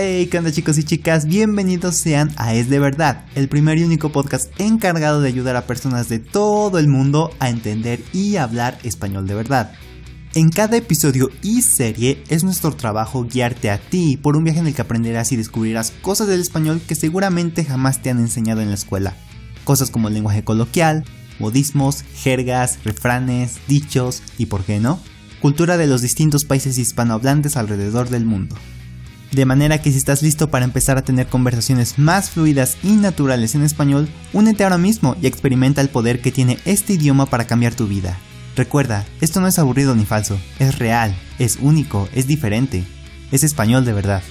Hey, 0.00 0.28
¿qué 0.30 0.38
onda 0.38 0.52
chicos 0.52 0.78
y 0.78 0.84
chicas? 0.84 1.26
Bienvenidos 1.26 1.96
sean 1.96 2.30
a 2.36 2.54
Es 2.54 2.68
de 2.70 2.78
Verdad, 2.78 3.24
el 3.34 3.48
primer 3.48 3.78
y 3.78 3.82
único 3.82 4.12
podcast 4.12 4.48
encargado 4.60 5.20
de 5.20 5.26
ayudar 5.26 5.56
a 5.56 5.66
personas 5.66 6.08
de 6.08 6.20
todo 6.20 6.78
el 6.78 6.86
mundo 6.86 7.32
a 7.40 7.50
entender 7.50 8.00
y 8.12 8.36
hablar 8.36 8.78
español 8.84 9.26
de 9.26 9.34
verdad. 9.34 9.72
En 10.36 10.50
cada 10.50 10.76
episodio 10.76 11.30
y 11.42 11.62
serie 11.62 12.22
es 12.28 12.44
nuestro 12.44 12.70
trabajo 12.76 13.24
guiarte 13.24 13.70
a 13.70 13.78
ti 13.78 14.16
por 14.16 14.36
un 14.36 14.44
viaje 14.44 14.60
en 14.60 14.68
el 14.68 14.74
que 14.76 14.82
aprenderás 14.82 15.32
y 15.32 15.36
descubrirás 15.36 15.90
cosas 16.00 16.28
del 16.28 16.42
español 16.42 16.80
que 16.86 16.94
seguramente 16.94 17.64
jamás 17.64 18.00
te 18.00 18.10
han 18.10 18.20
enseñado 18.20 18.60
en 18.60 18.68
la 18.68 18.76
escuela. 18.76 19.16
Cosas 19.64 19.90
como 19.90 20.06
el 20.06 20.14
lenguaje 20.14 20.44
coloquial, 20.44 21.02
modismos, 21.40 22.04
jergas, 22.14 22.78
refranes, 22.84 23.56
dichos 23.66 24.22
y, 24.38 24.46
por 24.46 24.62
qué 24.62 24.78
no, 24.78 25.00
cultura 25.40 25.76
de 25.76 25.88
los 25.88 26.02
distintos 26.02 26.44
países 26.44 26.78
hispanohablantes 26.78 27.56
alrededor 27.56 28.10
del 28.10 28.26
mundo. 28.26 28.54
De 29.32 29.44
manera 29.44 29.82
que 29.82 29.90
si 29.90 29.98
estás 29.98 30.22
listo 30.22 30.48
para 30.48 30.64
empezar 30.64 30.96
a 30.96 31.02
tener 31.02 31.26
conversaciones 31.26 31.98
más 31.98 32.30
fluidas 32.30 32.78
y 32.82 32.92
naturales 32.92 33.54
en 33.54 33.62
español, 33.62 34.08
únete 34.32 34.64
ahora 34.64 34.78
mismo 34.78 35.16
y 35.20 35.26
experimenta 35.26 35.82
el 35.82 35.90
poder 35.90 36.22
que 36.22 36.32
tiene 36.32 36.58
este 36.64 36.94
idioma 36.94 37.26
para 37.26 37.46
cambiar 37.46 37.74
tu 37.74 37.86
vida. 37.86 38.18
Recuerda, 38.56 39.04
esto 39.20 39.42
no 39.42 39.46
es 39.46 39.58
aburrido 39.58 39.94
ni 39.94 40.06
falso, 40.06 40.38
es 40.58 40.78
real, 40.78 41.14
es 41.38 41.58
único, 41.60 42.08
es 42.14 42.26
diferente, 42.26 42.84
es 43.30 43.44
español 43.44 43.84
de 43.84 43.92
verdad. 43.92 44.22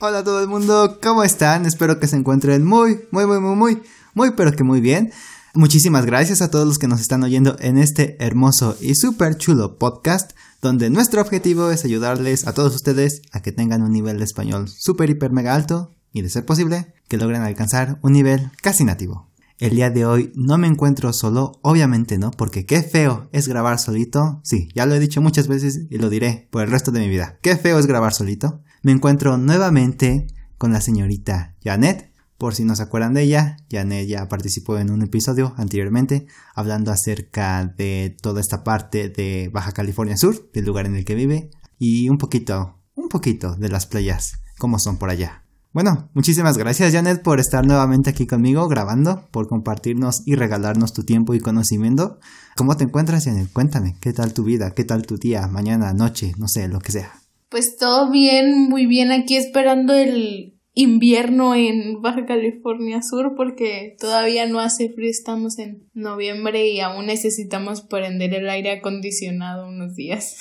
Hola 0.00 0.18
a 0.18 0.24
todo 0.24 0.40
el 0.40 0.48
mundo, 0.48 0.98
¿cómo 1.00 1.22
están? 1.22 1.64
Espero 1.64 2.00
que 2.00 2.08
se 2.08 2.16
encuentren 2.16 2.64
muy, 2.64 3.02
muy, 3.12 3.24
muy, 3.24 3.38
muy, 3.38 3.54
muy, 3.54 3.82
muy, 4.14 4.32
pero 4.32 4.50
que 4.50 4.64
muy 4.64 4.80
bien. 4.80 5.12
Muchísimas 5.54 6.06
gracias 6.06 6.40
a 6.40 6.50
todos 6.50 6.66
los 6.66 6.78
que 6.78 6.88
nos 6.88 7.02
están 7.02 7.22
oyendo 7.22 7.56
en 7.60 7.76
este 7.76 8.16
hermoso 8.24 8.74
y 8.80 8.94
súper 8.94 9.36
chulo 9.36 9.76
podcast, 9.76 10.32
donde 10.62 10.88
nuestro 10.88 11.20
objetivo 11.20 11.70
es 11.70 11.84
ayudarles 11.84 12.46
a 12.46 12.54
todos 12.54 12.74
ustedes 12.74 13.20
a 13.32 13.42
que 13.42 13.52
tengan 13.52 13.82
un 13.82 13.92
nivel 13.92 14.16
de 14.16 14.24
español 14.24 14.70
súper, 14.70 15.10
hiper, 15.10 15.30
mega 15.30 15.54
alto 15.54 15.90
y, 16.10 16.22
de 16.22 16.30
ser 16.30 16.46
posible, 16.46 16.94
que 17.06 17.18
logren 17.18 17.42
alcanzar 17.42 17.98
un 18.00 18.14
nivel 18.14 18.50
casi 18.62 18.84
nativo. 18.84 19.28
El 19.58 19.76
día 19.76 19.90
de 19.90 20.06
hoy 20.06 20.32
no 20.34 20.56
me 20.56 20.68
encuentro 20.68 21.12
solo, 21.12 21.60
obviamente 21.60 22.16
no, 22.16 22.30
porque 22.30 22.64
qué 22.64 22.82
feo 22.82 23.28
es 23.32 23.46
grabar 23.46 23.78
solito. 23.78 24.40
Sí, 24.44 24.70
ya 24.74 24.86
lo 24.86 24.94
he 24.94 25.00
dicho 25.00 25.20
muchas 25.20 25.48
veces 25.48 25.82
y 25.90 25.98
lo 25.98 26.08
diré 26.08 26.48
por 26.50 26.62
el 26.62 26.70
resto 26.70 26.92
de 26.92 27.00
mi 27.00 27.08
vida. 27.08 27.38
Qué 27.42 27.58
feo 27.58 27.78
es 27.78 27.86
grabar 27.86 28.14
solito. 28.14 28.62
Me 28.82 28.92
encuentro 28.92 29.36
nuevamente 29.36 30.28
con 30.56 30.72
la 30.72 30.80
señorita 30.80 31.56
Janet, 31.62 32.11
por 32.42 32.56
si 32.56 32.64
no 32.64 32.74
se 32.74 32.82
acuerdan 32.82 33.14
de 33.14 33.22
ella, 33.22 33.56
Janet 33.70 34.08
ya 34.08 34.28
participó 34.28 34.76
en 34.76 34.90
un 34.90 35.00
episodio 35.00 35.54
anteriormente 35.58 36.26
hablando 36.56 36.90
acerca 36.90 37.64
de 37.64 38.16
toda 38.20 38.40
esta 38.40 38.64
parte 38.64 39.10
de 39.10 39.48
Baja 39.52 39.70
California 39.70 40.16
Sur, 40.16 40.50
del 40.52 40.64
lugar 40.64 40.86
en 40.86 40.96
el 40.96 41.04
que 41.04 41.14
vive, 41.14 41.50
y 41.78 42.08
un 42.08 42.18
poquito, 42.18 42.80
un 42.96 43.08
poquito 43.08 43.54
de 43.54 43.68
las 43.68 43.86
playas, 43.86 44.40
como 44.58 44.80
son 44.80 44.98
por 44.98 45.08
allá. 45.08 45.44
Bueno, 45.72 46.10
muchísimas 46.14 46.58
gracias 46.58 46.92
Janet 46.92 47.22
por 47.22 47.38
estar 47.38 47.64
nuevamente 47.64 48.10
aquí 48.10 48.26
conmigo 48.26 48.66
grabando, 48.66 49.28
por 49.30 49.46
compartirnos 49.46 50.24
y 50.26 50.34
regalarnos 50.34 50.92
tu 50.92 51.04
tiempo 51.04 51.34
y 51.34 51.38
conocimiento. 51.38 52.18
¿Cómo 52.56 52.76
te 52.76 52.82
encuentras 52.82 53.24
Janet? 53.24 53.52
Cuéntame, 53.52 53.94
¿qué 54.00 54.12
tal 54.12 54.34
tu 54.34 54.42
vida? 54.42 54.72
¿Qué 54.72 54.82
tal 54.82 55.06
tu 55.06 55.16
día? 55.16 55.46
Mañana, 55.46 55.94
noche, 55.94 56.32
no 56.38 56.48
sé, 56.48 56.66
lo 56.66 56.80
que 56.80 56.90
sea. 56.90 57.12
Pues 57.50 57.76
todo 57.76 58.10
bien, 58.10 58.68
muy 58.68 58.86
bien 58.86 59.12
aquí 59.12 59.36
esperando 59.36 59.94
el 59.94 60.58
invierno 60.74 61.54
en 61.54 62.00
Baja 62.00 62.24
California 62.26 63.02
Sur 63.02 63.34
porque 63.36 63.96
todavía 63.98 64.46
no 64.46 64.60
hace 64.60 64.88
frío, 64.88 65.10
estamos 65.10 65.58
en 65.58 65.88
noviembre 65.94 66.68
y 66.68 66.80
aún 66.80 67.06
necesitamos 67.06 67.82
prender 67.82 68.34
el 68.34 68.48
aire 68.48 68.72
acondicionado 68.72 69.68
unos 69.68 69.94
días. 69.94 70.36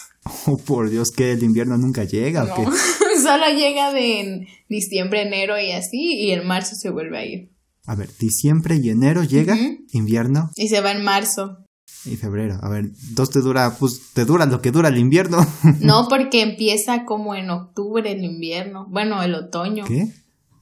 Oh, 0.45 0.57
por 0.57 0.89
Dios, 0.89 1.11
que 1.11 1.31
el 1.31 1.43
invierno 1.43 1.77
nunca 1.77 2.03
llega. 2.03 2.43
No, 2.43 2.55
solo 3.21 3.45
llega 3.55 3.91
de 3.91 4.47
diciembre, 4.69 5.23
enero 5.23 5.59
y 5.59 5.71
así, 5.71 5.97
y 5.97 6.31
en 6.31 6.45
marzo 6.45 6.75
se 6.75 6.89
vuelve 6.89 7.17
a 7.17 7.25
ir. 7.25 7.51
A 7.85 7.95
ver, 7.95 8.09
diciembre 8.19 8.75
y 8.75 8.89
enero 8.89 9.23
llega, 9.23 9.57
invierno. 9.91 10.51
Y 10.55 10.67
se 10.67 10.81
va 10.81 10.91
en 10.91 11.03
marzo. 11.03 11.65
Y 12.05 12.15
febrero. 12.15 12.57
A 12.61 12.69
ver, 12.69 12.89
dos 13.11 13.29
te 13.29 13.39
dura, 13.39 13.75
pues 13.77 14.13
te 14.13 14.25
dura 14.25 14.45
lo 14.45 14.61
que 14.61 14.71
dura 14.71 14.89
el 14.89 14.97
invierno. 14.97 15.45
no, 15.81 16.07
porque 16.09 16.41
empieza 16.41 17.05
como 17.05 17.35
en 17.35 17.49
octubre 17.49 18.11
el 18.11 18.23
invierno. 18.23 18.87
Bueno, 18.89 19.21
el 19.21 19.35
otoño. 19.35 19.85
¿Qué? 19.85 20.11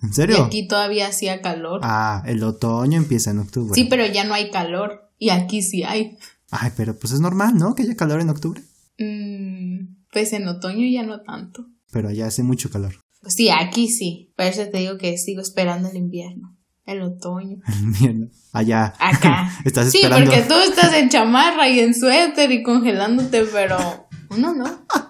¿En 0.01 0.13
serio? 0.13 0.38
Y 0.38 0.41
aquí 0.41 0.67
todavía 0.67 1.07
hacía 1.07 1.41
calor. 1.41 1.81
Ah, 1.83 2.23
el 2.25 2.44
otoño 2.44 2.97
empieza 2.97 3.31
en 3.31 3.39
octubre. 3.39 3.73
Sí, 3.73 3.88
pero 3.89 4.05
ya 4.05 4.23
no 4.23 4.33
hay 4.33 4.49
calor. 4.49 5.11
Y 5.17 5.29
aquí 5.29 5.61
sí 5.61 5.83
hay. 5.83 6.17
Ay, 6.51 6.72
pero 6.75 6.97
pues 6.97 7.13
es 7.13 7.19
normal, 7.19 7.55
¿no? 7.55 7.75
Que 7.75 7.83
haya 7.83 7.95
calor 7.95 8.22
en 8.22 8.29
octubre. 8.29 8.61
Mm, 8.97 9.95
pues 10.11 10.33
en 10.33 10.47
otoño 10.47 10.88
ya 10.88 11.03
no 11.03 11.22
tanto. 11.22 11.66
Pero 11.91 12.11
ya 12.11 12.28
hace 12.28 12.44
mucho 12.44 12.69
calor. 12.69 12.95
Sí, 13.28 13.49
aquí 13.49 13.89
sí. 13.89 14.33
Por 14.35 14.45
eso 14.45 14.66
te 14.72 14.79
digo 14.79 14.97
que 14.97 15.17
sigo 15.17 15.41
esperando 15.41 15.89
el 15.89 15.97
invierno. 15.97 16.57
El 16.89 17.03
otoño. 17.03 17.57
Invierno. 17.83 18.29
Allá. 18.51 18.95
Acá. 19.00 19.51
Estás 19.66 19.94
esperando. 19.94 20.25
Sí, 20.25 20.38
porque 20.38 20.47
tú 20.47 20.55
estás 20.55 20.91
en 20.95 21.07
chamarra 21.09 21.69
y 21.69 21.79
en 21.81 21.94
suéter 21.94 22.51
y 22.51 22.63
congelándote, 22.63 23.44
pero 23.44 23.77
no, 24.35 24.55
no. 24.55 24.66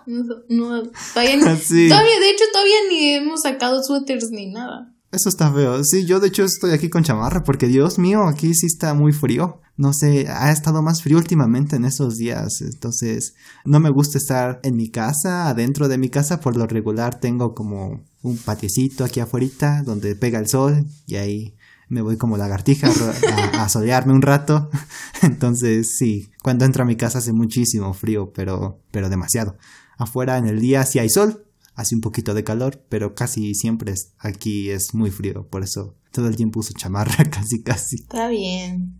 No, 0.05 0.83
todavía, 1.13 1.39
todavía, 1.39 2.19
de 2.19 2.29
hecho, 2.29 2.43
todavía 2.51 2.75
ni 2.89 3.13
hemos 3.13 3.43
sacado 3.43 3.81
suéteres 3.81 4.29
ni 4.31 4.51
nada. 4.51 4.93
Eso 5.11 5.29
está 5.29 5.51
feo. 5.53 5.83
Sí, 5.85 6.05
yo 6.05 6.19
de 6.19 6.27
hecho 6.27 6.43
estoy 6.43 6.71
aquí 6.71 6.89
con 6.89 7.03
chamarra 7.03 7.43
porque 7.43 7.67
Dios 7.67 7.97
mío, 7.97 8.23
aquí 8.27 8.53
sí 8.53 8.65
está 8.65 8.93
muy 8.93 9.13
frío. 9.13 9.61
No 9.77 9.93
sé, 9.93 10.27
ha 10.27 10.51
estado 10.51 10.81
más 10.81 11.01
frío 11.01 11.17
últimamente 11.17 11.77
en 11.77 11.85
estos 11.85 12.17
días. 12.17 12.61
Entonces, 12.61 13.35
no 13.63 13.79
me 13.79 13.89
gusta 13.89 14.17
estar 14.17 14.59
en 14.63 14.75
mi 14.75 14.89
casa, 14.89 15.47
adentro 15.47 15.87
de 15.87 15.97
mi 15.97 16.09
casa. 16.09 16.41
Por 16.41 16.57
lo 16.57 16.67
regular 16.67 17.19
tengo 17.19 17.55
como 17.55 18.03
un 18.21 18.37
patiecito 18.37 19.05
aquí 19.05 19.19
afuera 19.19 19.81
donde 19.83 20.15
pega 20.15 20.39
el 20.39 20.47
sol 20.47 20.85
y 21.07 21.15
ahí 21.15 21.55
me 21.89 22.01
voy 22.01 22.17
como 22.17 22.37
lagartija 22.37 22.87
a, 22.87 23.63
a, 23.63 23.69
solearme 23.69 24.13
un 24.13 24.21
rato. 24.21 24.69
Entonces, 25.21 25.97
sí, 25.97 26.31
cuando 26.41 26.65
entro 26.65 26.83
a 26.83 26.85
mi 26.85 26.95
casa 26.95 27.17
hace 27.17 27.33
muchísimo 27.33 27.93
frío, 27.93 28.31
pero, 28.33 28.79
pero 28.91 29.09
demasiado. 29.09 29.57
Afuera 29.97 30.37
en 30.37 30.47
el 30.47 30.61
día 30.61 30.85
sí 30.85 30.99
hay 30.99 31.09
sol, 31.09 31.45
hace 31.75 31.95
un 31.95 32.01
poquito 32.01 32.33
de 32.33 32.43
calor, 32.43 32.83
pero 32.89 33.15
casi 33.15 33.55
siempre 33.55 33.91
es, 33.91 34.13
aquí 34.19 34.69
es 34.69 34.93
muy 34.93 35.11
frío, 35.11 35.47
por 35.47 35.63
eso 35.63 35.95
todo 36.11 36.27
el 36.27 36.35
tiempo 36.35 36.59
uso 36.59 36.73
chamarra, 36.73 37.25
casi 37.29 37.63
casi. 37.63 37.97
Está 37.97 38.29
bien. 38.29 38.99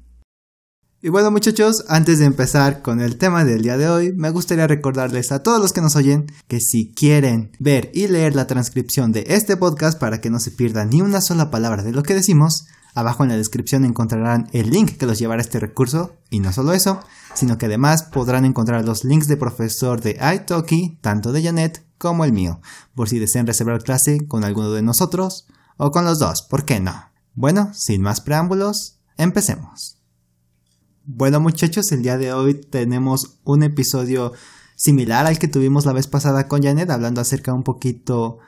Y 1.02 1.08
bueno 1.08 1.32
muchachos, 1.32 1.86
antes 1.88 2.20
de 2.20 2.26
empezar 2.26 2.82
con 2.82 3.00
el 3.00 3.18
tema 3.18 3.46
del 3.46 3.62
día 3.62 3.78
de 3.78 3.88
hoy, 3.88 4.12
me 4.12 4.32
gustaría 4.32 4.68
recordarles 4.68 5.32
a 5.32 5.42
todos 5.42 5.62
los 5.62 5.72
que 5.72 5.80
nos 5.80 5.96
oyen 5.96 6.28
que 6.50 6.60
si 6.60 6.92
quieren 6.92 7.52
ver 7.58 7.90
y 7.94 8.08
leer 8.08 8.36
la 8.36 8.48
transcripción 8.48 9.14
de 9.14 9.24
este 9.30 9.56
podcast 9.56 9.98
para 9.98 10.20
que 10.20 10.30
no 10.30 10.42
se 10.42 10.52
pierda 10.52 10.84
ni 10.84 11.02
una 11.02 11.22
sola 11.22 11.52
palabra 11.52 11.84
de 11.84 11.94
lo 11.94 12.04
que 12.04 12.16
decimos, 12.16 12.68
Abajo 12.96 13.24
en 13.24 13.30
la 13.30 13.38
descripción 13.38 13.86
encontrarán 13.86 14.50
el 14.52 14.70
link 14.70 14.98
que 14.98 15.06
los 15.06 15.20
llevará 15.20 15.42
a 15.42 15.44
este 15.44 15.60
recurso, 15.60 16.16
y 16.30 16.40
no 16.40 16.52
solo 16.52 16.74
eso, 16.74 17.00
sino 17.34 17.58
que 17.58 17.68
además 17.68 18.04
podrán 18.04 18.46
encontrar 18.46 18.84
los 18.86 19.04
links 19.04 19.28
de 19.28 19.38
profesor 19.38 20.02
de 20.02 20.20
Italki, 20.22 20.98
tanto 21.02 21.32
de 21.32 21.44
Janet 21.44 21.86
como 21.98 22.26
el 22.26 22.34
mío, 22.34 22.62
por 22.96 23.10
si 23.10 23.20
desean 23.20 23.48
reservar 23.48 23.84
clase 23.84 24.28
con 24.28 24.44
alguno 24.44 24.72
de 24.72 24.82
nosotros, 24.82 25.48
o 25.78 25.92
con 25.92 26.06
los 26.06 26.20
dos, 26.20 26.42
¿por 26.42 26.66
qué 26.66 26.80
no? 26.80 27.12
Bueno, 27.36 27.72
sin 27.74 28.02
más 28.02 28.22
preámbulos, 28.22 29.00
empecemos. 29.18 30.00
Bueno 31.06 31.40
muchachos, 31.40 31.92
el 31.92 32.04
día 32.04 32.18
de 32.18 32.34
hoy 32.34 32.54
tenemos 32.54 33.40
un 33.44 33.64
episodio 33.64 34.34
similar 34.76 35.26
al 35.26 35.40
que 35.40 35.48
tuvimos 35.48 35.86
la 35.86 35.94
vez 35.94 36.08
pasada 36.08 36.48
con 36.48 36.62
Janet, 36.62 36.90
hablando 36.90 37.22
acerca 37.22 37.54
un 37.54 37.64
poquito 37.64 38.40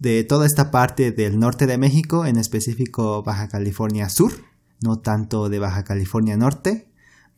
de 0.00 0.24
toda 0.24 0.46
esta 0.46 0.70
parte 0.70 1.12
del 1.12 1.38
norte 1.38 1.66
de 1.66 1.78
México, 1.78 2.26
en 2.26 2.38
específico 2.38 3.22
Baja 3.22 3.48
California 3.48 4.08
Sur, 4.08 4.32
no 4.82 4.98
tanto 4.98 5.50
de 5.50 5.58
Baja 5.58 5.84
California 5.84 6.38
Norte, 6.38 6.88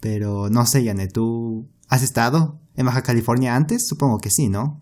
pero 0.00 0.48
no 0.48 0.64
sé, 0.64 0.84
Yane, 0.84 1.08
¿tú 1.08 1.68
has 1.88 2.02
estado 2.02 2.60
en 2.76 2.86
Baja 2.86 3.02
California 3.02 3.56
antes? 3.56 3.86
Supongo 3.88 4.18
que 4.18 4.30
sí, 4.30 4.48
¿no? 4.48 4.80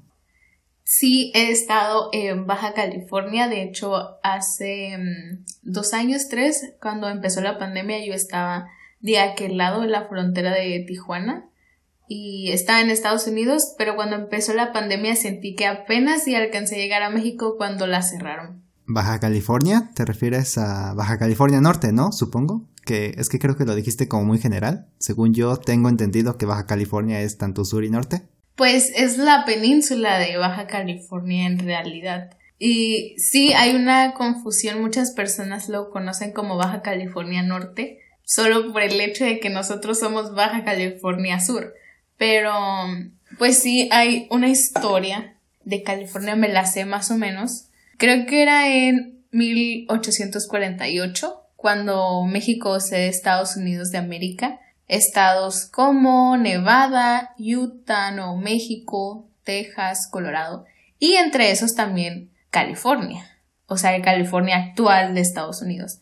Sí, 0.84 1.32
he 1.34 1.50
estado 1.50 2.10
en 2.12 2.46
Baja 2.46 2.74
California, 2.74 3.48
de 3.48 3.62
hecho 3.62 4.18
hace 4.22 4.98
mm, 4.98 5.44
dos 5.62 5.94
años, 5.94 6.28
tres, 6.28 6.74
cuando 6.82 7.08
empezó 7.08 7.40
la 7.40 7.58
pandemia 7.58 8.04
yo 8.04 8.12
estaba 8.12 8.66
de 9.00 9.18
aquel 9.18 9.56
lado 9.56 9.80
de 9.80 9.88
la 9.88 10.06
frontera 10.06 10.52
de 10.52 10.84
Tijuana 10.86 11.49
y 12.12 12.50
estaba 12.50 12.80
en 12.80 12.90
Estados 12.90 13.28
Unidos, 13.28 13.76
pero 13.78 13.94
cuando 13.94 14.16
empezó 14.16 14.52
la 14.52 14.72
pandemia 14.72 15.14
sentí 15.14 15.54
que 15.54 15.66
apenas 15.66 16.26
y 16.26 16.34
alcancé 16.34 16.74
a 16.74 16.78
llegar 16.78 17.04
a 17.04 17.10
México 17.10 17.54
cuando 17.56 17.86
la 17.86 18.02
cerraron. 18.02 18.64
Baja 18.84 19.20
California, 19.20 19.92
te 19.94 20.04
refieres 20.04 20.58
a 20.58 20.92
Baja 20.94 21.20
California 21.20 21.60
Norte, 21.60 21.92
¿no? 21.92 22.10
Supongo. 22.10 22.68
Que 22.84 23.14
es 23.16 23.28
que 23.28 23.38
creo 23.38 23.56
que 23.56 23.64
lo 23.64 23.76
dijiste 23.76 24.08
como 24.08 24.24
muy 24.24 24.38
general. 24.38 24.88
Según 24.98 25.34
yo 25.34 25.56
tengo 25.58 25.88
entendido 25.88 26.36
que 26.36 26.46
Baja 26.46 26.66
California 26.66 27.20
es 27.20 27.38
tanto 27.38 27.64
sur 27.64 27.84
y 27.84 27.90
norte. 27.90 28.22
Pues 28.56 28.90
es 28.96 29.16
la 29.16 29.44
península 29.44 30.18
de 30.18 30.36
Baja 30.36 30.66
California 30.66 31.46
en 31.46 31.60
realidad. 31.60 32.30
Y 32.58 33.14
sí, 33.18 33.52
hay 33.52 33.76
una 33.76 34.14
confusión, 34.14 34.80
muchas 34.80 35.12
personas 35.12 35.68
lo 35.68 35.90
conocen 35.90 36.32
como 36.32 36.56
Baja 36.56 36.82
California 36.82 37.44
Norte, 37.44 38.00
solo 38.24 38.72
por 38.72 38.82
el 38.82 39.00
hecho 39.00 39.24
de 39.24 39.38
que 39.38 39.48
nosotros 39.48 40.00
somos 40.00 40.34
Baja 40.34 40.64
California 40.64 41.38
Sur 41.38 41.72
pero 42.20 42.52
Pues 43.38 43.62
sí, 43.62 43.88
hay 43.90 44.26
una 44.30 44.50
historia 44.50 45.38
de 45.64 45.82
California, 45.82 46.36
me 46.36 46.48
la 46.48 46.66
sé 46.66 46.84
más 46.84 47.10
o 47.10 47.16
menos. 47.16 47.68
Creo 47.96 48.26
que 48.26 48.42
era 48.42 48.68
en 48.68 49.24
1848, 49.30 51.40
cuando 51.56 52.22
México 52.24 52.78
se 52.80 53.08
Estados 53.08 53.56
Unidos 53.56 53.90
de 53.90 53.96
América. 53.96 54.60
Estados 54.86 55.64
como 55.64 56.36
Nevada, 56.36 57.34
Utah, 57.38 58.10
Nuevo 58.10 58.36
México, 58.36 59.26
Texas, 59.44 60.06
Colorado 60.10 60.66
y 60.98 61.14
entre 61.14 61.52
esos 61.52 61.74
también 61.74 62.32
California, 62.50 63.30
o 63.66 63.78
sea, 63.78 63.98
California 64.02 64.56
actual 64.56 65.14
de 65.14 65.22
Estados 65.22 65.62
Unidos. 65.62 66.00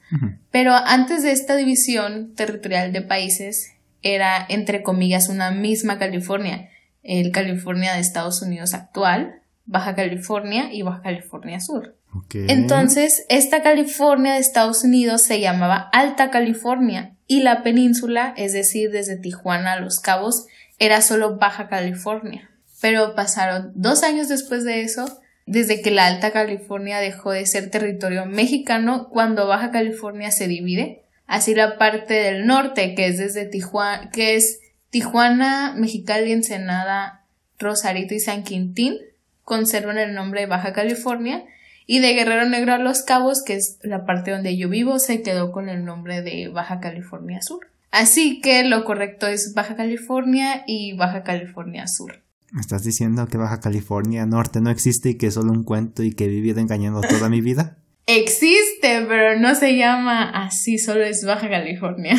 Pero 0.50 0.72
antes 0.72 1.22
de 1.22 1.30
esta 1.30 1.54
división 1.54 2.34
territorial 2.34 2.92
de 2.92 3.02
países 3.02 3.77
era, 4.02 4.44
entre 4.48 4.82
comillas, 4.82 5.28
una 5.28 5.50
misma 5.50 5.98
California, 5.98 6.68
el 7.02 7.32
California 7.32 7.94
de 7.94 8.00
Estados 8.00 8.42
Unidos 8.42 8.74
actual, 8.74 9.42
Baja 9.64 9.94
California 9.94 10.72
y 10.72 10.82
Baja 10.82 11.02
California 11.02 11.60
Sur. 11.60 11.96
Entonces, 12.32 13.26
esta 13.28 13.62
California 13.62 14.34
de 14.34 14.40
Estados 14.40 14.82
Unidos 14.82 15.22
se 15.22 15.40
llamaba 15.40 15.88
Alta 15.92 16.30
California 16.30 17.14
y 17.26 17.42
la 17.42 17.62
península, 17.62 18.32
es 18.36 18.52
decir, 18.52 18.90
desde 18.90 19.16
Tijuana 19.16 19.72
a 19.74 19.80
Los 19.80 20.00
Cabos, 20.00 20.46
era 20.78 21.02
solo 21.02 21.36
Baja 21.36 21.68
California. 21.68 22.50
Pero 22.80 23.14
pasaron 23.14 23.72
dos 23.74 24.02
años 24.02 24.28
después 24.28 24.64
de 24.64 24.82
eso, 24.82 25.20
desde 25.46 25.82
que 25.82 25.90
la 25.90 26.06
Alta 26.06 26.30
California 26.30 26.98
dejó 26.98 27.32
de 27.32 27.46
ser 27.46 27.70
territorio 27.70 28.24
mexicano 28.26 29.08
cuando 29.10 29.46
Baja 29.46 29.70
California 29.70 30.30
se 30.30 30.48
divide. 30.48 31.04
Así 31.28 31.54
la 31.54 31.78
parte 31.78 32.14
del 32.14 32.46
norte, 32.46 32.94
que 32.94 33.06
es 33.06 33.18
desde 33.18 33.44
Tijuana, 33.44 34.10
que 34.10 34.34
es 34.34 34.60
Tijuana, 34.90 35.74
Mexicali, 35.76 36.32
Ensenada, 36.32 37.26
Rosarito 37.58 38.14
y 38.14 38.20
San 38.20 38.42
Quintín, 38.42 38.96
conservan 39.44 39.98
el 39.98 40.14
nombre 40.14 40.40
de 40.40 40.46
Baja 40.46 40.72
California 40.72 41.44
y 41.86 42.00
de 42.00 42.14
Guerrero 42.14 42.48
Negro 42.48 42.72
a 42.72 42.78
Los 42.78 43.02
Cabos, 43.02 43.42
que 43.44 43.56
es 43.56 43.78
la 43.82 44.06
parte 44.06 44.30
donde 44.30 44.56
yo 44.56 44.70
vivo, 44.70 44.98
se 44.98 45.22
quedó 45.22 45.52
con 45.52 45.68
el 45.68 45.84
nombre 45.84 46.22
de 46.22 46.48
Baja 46.48 46.80
California 46.80 47.42
Sur. 47.42 47.68
Así 47.90 48.40
que 48.40 48.64
lo 48.64 48.84
correcto 48.84 49.26
es 49.26 49.52
Baja 49.54 49.76
California 49.76 50.64
y 50.66 50.94
Baja 50.96 51.24
California 51.24 51.86
Sur. 51.86 52.22
¿Me 52.52 52.62
estás 52.62 52.84
diciendo 52.84 53.26
que 53.26 53.36
Baja 53.36 53.60
California 53.60 54.24
Norte 54.24 54.62
no 54.62 54.70
existe 54.70 55.10
y 55.10 55.14
que 55.16 55.26
es 55.26 55.34
solo 55.34 55.52
un 55.52 55.64
cuento 55.64 56.02
y 56.02 56.12
que 56.12 56.24
he 56.24 56.28
vivido 56.28 56.60
engañando 56.60 57.02
toda 57.02 57.28
mi 57.28 57.42
vida? 57.42 57.76
Existe, 58.10 59.04
pero 59.06 59.38
no 59.38 59.54
se 59.54 59.76
llama 59.76 60.30
así, 60.30 60.78
solo 60.78 61.04
es 61.04 61.26
Baja 61.26 61.50
California. 61.50 62.16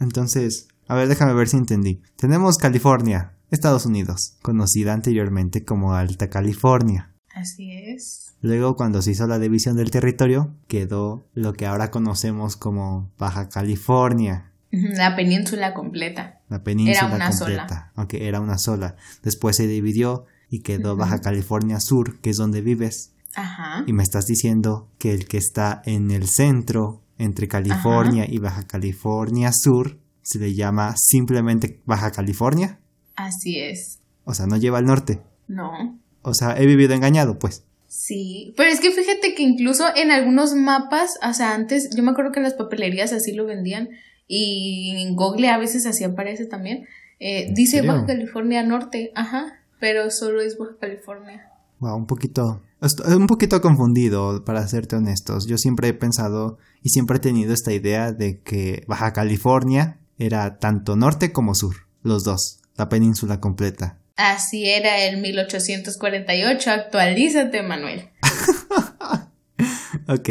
Entonces, 0.00 0.68
a 0.86 0.94
ver, 0.94 1.06
déjame 1.06 1.34
ver 1.34 1.48
si 1.48 1.58
entendí. 1.58 2.00
Tenemos 2.16 2.56
California, 2.56 3.34
Estados 3.50 3.84
Unidos, 3.84 4.38
conocida 4.40 4.94
anteriormente 4.94 5.66
como 5.66 5.92
Alta 5.92 6.30
California. 6.30 7.12
Así 7.34 7.72
es. 7.72 8.32
Luego, 8.40 8.74
cuando 8.74 9.02
se 9.02 9.10
hizo 9.10 9.26
la 9.26 9.38
división 9.38 9.76
del 9.76 9.90
territorio, 9.90 10.54
quedó 10.66 11.28
lo 11.34 11.52
que 11.52 11.66
ahora 11.66 11.90
conocemos 11.90 12.56
como 12.56 13.12
Baja 13.18 13.50
California. 13.50 14.50
La 14.70 15.14
península 15.14 15.74
completa. 15.74 16.40
La 16.48 16.64
península 16.64 17.06
era 17.06 17.16
una 17.16 17.30
completa, 17.30 17.92
aunque 17.96 18.28
era 18.28 18.40
una 18.40 18.56
sola. 18.56 18.96
Después 19.22 19.56
se 19.56 19.66
dividió 19.66 20.24
y 20.48 20.60
quedó 20.60 20.96
Baja 20.96 21.20
California 21.20 21.80
Sur, 21.80 22.18
que 22.20 22.30
es 22.30 22.38
donde 22.38 22.62
vives. 22.62 23.12
Ajá. 23.34 23.84
Y 23.86 23.92
me 23.92 24.02
estás 24.02 24.26
diciendo 24.26 24.88
que 24.98 25.12
el 25.12 25.26
que 25.26 25.38
está 25.38 25.82
en 25.84 26.10
el 26.10 26.28
centro, 26.28 27.02
entre 27.18 27.48
California 27.48 28.26
y 28.28 28.38
Baja 28.38 28.66
California 28.66 29.52
Sur, 29.52 29.98
se 30.22 30.38
le 30.38 30.54
llama 30.54 30.94
simplemente 30.96 31.80
Baja 31.84 32.10
California. 32.10 32.78
Así 33.16 33.58
es. 33.58 34.00
O 34.24 34.34
sea, 34.34 34.46
no 34.46 34.56
lleva 34.56 34.78
al 34.78 34.86
norte. 34.86 35.20
No. 35.46 35.98
O 36.22 36.34
sea, 36.34 36.56
he 36.58 36.66
vivido 36.66 36.94
engañado, 36.94 37.38
pues. 37.38 37.64
Sí, 37.86 38.52
pero 38.56 38.70
es 38.70 38.80
que 38.80 38.90
fíjate 38.90 39.34
que 39.34 39.42
incluso 39.42 39.84
en 39.96 40.10
algunos 40.10 40.54
mapas, 40.54 41.18
o 41.26 41.32
sea, 41.32 41.54
antes, 41.54 41.88
yo 41.96 42.02
me 42.02 42.10
acuerdo 42.10 42.32
que 42.32 42.40
en 42.40 42.44
las 42.44 42.54
papelerías 42.54 43.12
así 43.14 43.32
lo 43.32 43.46
vendían 43.46 43.88
y 44.26 44.94
en 44.98 45.16
Google 45.16 45.48
a 45.48 45.56
veces 45.56 45.86
así 45.86 46.04
aparece 46.04 46.44
también. 46.44 46.86
Eh, 47.18 47.50
dice 47.54 47.82
Baja 47.82 48.04
California 48.04 48.62
Norte, 48.62 49.10
ajá, 49.14 49.60
pero 49.80 50.10
solo 50.10 50.42
es 50.42 50.58
Baja 50.58 50.76
California. 50.78 51.50
Wow, 51.80 51.96
un 51.96 52.06
poquito, 52.06 52.62
un 52.80 53.26
poquito 53.26 53.60
confundido, 53.60 54.44
para 54.44 54.66
serte 54.68 54.96
honestos. 54.96 55.46
Yo 55.46 55.58
siempre 55.58 55.88
he 55.88 55.94
pensado 55.94 56.58
y 56.82 56.90
siempre 56.90 57.16
he 57.16 57.20
tenido 57.20 57.52
esta 57.52 57.72
idea 57.72 58.12
de 58.12 58.40
que 58.40 58.84
Baja 58.86 59.12
California 59.12 59.98
era 60.18 60.58
tanto 60.58 60.96
norte 60.96 61.32
como 61.32 61.54
sur, 61.54 61.74
los 62.02 62.24
dos, 62.24 62.60
la 62.76 62.88
península 62.88 63.40
completa. 63.40 63.98
Así 64.16 64.68
era 64.68 64.98
el 65.04 65.20
1848. 65.20 66.70
Actualízate, 66.70 67.62
Manuel. 67.62 68.10
ok. 70.08 70.28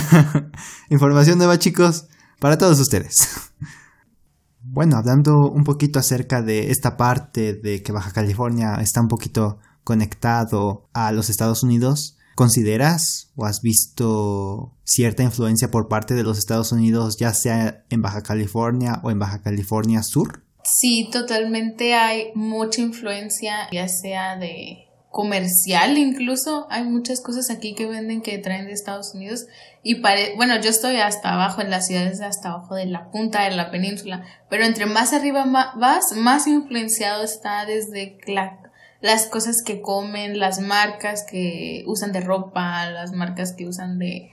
Información 0.90 1.38
nueva, 1.38 1.58
chicos, 1.58 2.06
para 2.40 2.58
todos 2.58 2.80
ustedes. 2.80 3.28
bueno, 4.60 4.96
hablando 4.96 5.48
un 5.50 5.62
poquito 5.62 6.00
acerca 6.00 6.42
de 6.42 6.72
esta 6.72 6.96
parte 6.96 7.54
de 7.54 7.82
que 7.82 7.92
Baja 7.92 8.12
California 8.12 8.74
está 8.80 9.00
un 9.00 9.08
poquito 9.08 9.60
conectado 9.86 10.88
a 10.92 11.12
los 11.12 11.30
Estados 11.30 11.62
Unidos, 11.62 12.18
¿consideras 12.34 13.30
o 13.36 13.46
has 13.46 13.62
visto 13.62 14.74
cierta 14.82 15.22
influencia 15.22 15.70
por 15.70 15.86
parte 15.86 16.14
de 16.14 16.24
los 16.24 16.38
Estados 16.38 16.72
Unidos, 16.72 17.18
ya 17.18 17.32
sea 17.32 17.84
en 17.88 18.02
Baja 18.02 18.24
California 18.24 19.00
o 19.04 19.12
en 19.12 19.20
Baja 19.20 19.42
California 19.42 20.02
Sur? 20.02 20.42
Sí, 20.64 21.08
totalmente 21.12 21.94
hay 21.94 22.32
mucha 22.34 22.80
influencia, 22.80 23.68
ya 23.70 23.86
sea 23.86 24.36
de 24.36 24.88
comercial 25.10 25.96
incluso. 25.96 26.66
Hay 26.68 26.82
muchas 26.82 27.20
cosas 27.20 27.48
aquí 27.50 27.76
que 27.76 27.86
venden 27.86 28.22
que 28.22 28.38
traen 28.38 28.66
de 28.66 28.72
Estados 28.72 29.14
Unidos. 29.14 29.46
Y 29.84 30.00
bueno, 30.00 30.60
yo 30.60 30.68
estoy 30.68 30.96
hasta 30.96 31.34
abajo 31.34 31.62
en 31.62 31.70
las 31.70 31.86
ciudades, 31.86 32.20
hasta 32.20 32.48
abajo 32.48 32.74
de 32.74 32.86
la 32.86 33.12
punta 33.12 33.44
de 33.44 33.54
la 33.54 33.70
península. 33.70 34.24
Pero 34.50 34.64
entre 34.64 34.86
más 34.86 35.12
arriba 35.12 35.46
vas, 35.76 36.12
más 36.16 36.48
influenciado 36.48 37.22
está 37.22 37.64
desde 37.66 38.18
las 39.00 39.26
cosas 39.26 39.62
que 39.62 39.80
comen, 39.80 40.38
las 40.38 40.60
marcas 40.60 41.24
que 41.28 41.84
usan 41.86 42.12
de 42.12 42.20
ropa, 42.20 42.86
las 42.90 43.12
marcas 43.12 43.52
que 43.52 43.66
usan 43.66 43.98
de, 43.98 44.30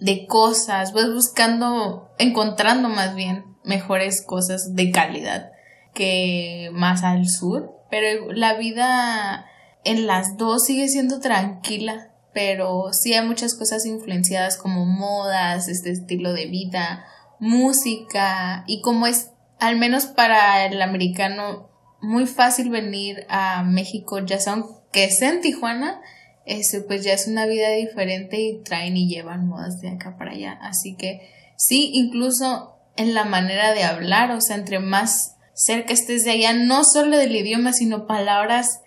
de 0.00 0.26
cosas. 0.26 0.92
Vas 0.92 1.12
buscando, 1.12 2.10
encontrando 2.18 2.88
más 2.88 3.14
bien 3.14 3.44
mejores 3.64 4.22
cosas 4.22 4.74
de 4.74 4.90
calidad 4.90 5.52
que 5.94 6.70
más 6.72 7.02
al 7.02 7.28
sur, 7.28 7.72
pero 7.90 8.32
la 8.32 8.54
vida 8.54 9.46
en 9.84 10.06
las 10.06 10.36
dos 10.36 10.64
sigue 10.64 10.88
siendo 10.88 11.20
tranquila, 11.20 12.10
pero 12.34 12.92
sí 12.92 13.14
hay 13.14 13.26
muchas 13.26 13.54
cosas 13.54 13.86
influenciadas 13.86 14.56
como 14.58 14.84
modas, 14.84 15.68
este 15.68 15.90
estilo 15.90 16.32
de 16.32 16.46
vida, 16.46 17.06
música 17.40 18.64
y 18.66 18.82
como 18.82 19.06
es 19.06 19.30
al 19.58 19.76
menos 19.76 20.06
para 20.06 20.66
el 20.66 20.82
americano 20.82 21.70
muy 22.00 22.26
fácil 22.26 22.70
venir 22.70 23.26
a 23.28 23.62
México, 23.62 24.18
ya 24.20 24.38
sea 24.38 24.62
que 24.92 25.10
sea 25.10 25.30
en 25.30 25.40
Tijuana, 25.40 26.00
ese 26.44 26.80
pues 26.80 27.04
ya 27.04 27.12
es 27.12 27.26
una 27.26 27.46
vida 27.46 27.70
diferente 27.70 28.40
y 28.40 28.62
traen 28.62 28.96
y 28.96 29.08
llevan 29.08 29.48
modas 29.48 29.80
de 29.80 29.88
acá 29.88 30.16
para 30.16 30.32
allá. 30.32 30.52
Así 30.62 30.94
que 30.96 31.28
sí, 31.56 31.90
incluso 31.92 32.78
en 32.96 33.14
la 33.14 33.24
manera 33.24 33.74
de 33.74 33.84
hablar, 33.84 34.30
o 34.30 34.40
sea, 34.40 34.56
entre 34.56 34.78
más 34.78 35.34
que 35.66 35.92
estés 35.92 36.24
de 36.24 36.32
allá, 36.32 36.52
no 36.52 36.84
solo 36.84 37.16
del 37.16 37.34
idioma, 37.34 37.72
sino 37.72 38.06
palabras 38.06 38.80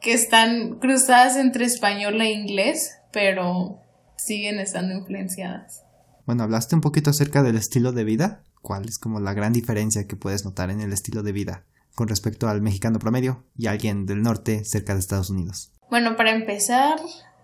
que 0.00 0.12
están 0.12 0.78
cruzadas 0.78 1.36
entre 1.36 1.64
español 1.64 2.20
e 2.20 2.30
inglés, 2.30 2.92
pero 3.12 3.80
siguen 4.16 4.60
estando 4.60 4.94
influenciadas. 4.94 5.82
Bueno, 6.26 6.44
hablaste 6.44 6.74
un 6.74 6.80
poquito 6.80 7.10
acerca 7.10 7.42
del 7.42 7.56
estilo 7.56 7.92
de 7.92 8.04
vida. 8.04 8.42
¿Cuál 8.62 8.86
es 8.86 8.98
como 8.98 9.18
la 9.20 9.34
gran 9.34 9.52
diferencia 9.52 10.06
que 10.06 10.16
puedes 10.16 10.44
notar 10.44 10.70
en 10.70 10.80
el 10.80 10.92
estilo 10.92 11.22
de 11.22 11.32
vida 11.32 11.64
con 12.00 12.08
respecto 12.08 12.48
al 12.48 12.62
mexicano 12.62 12.98
promedio 12.98 13.44
y 13.54 13.66
alguien 13.66 14.06
del 14.06 14.22
norte 14.22 14.64
cerca 14.64 14.94
de 14.94 15.00
Estados 15.00 15.28
Unidos? 15.28 15.70
Bueno, 15.90 16.16
para 16.16 16.30
empezar, 16.30 16.98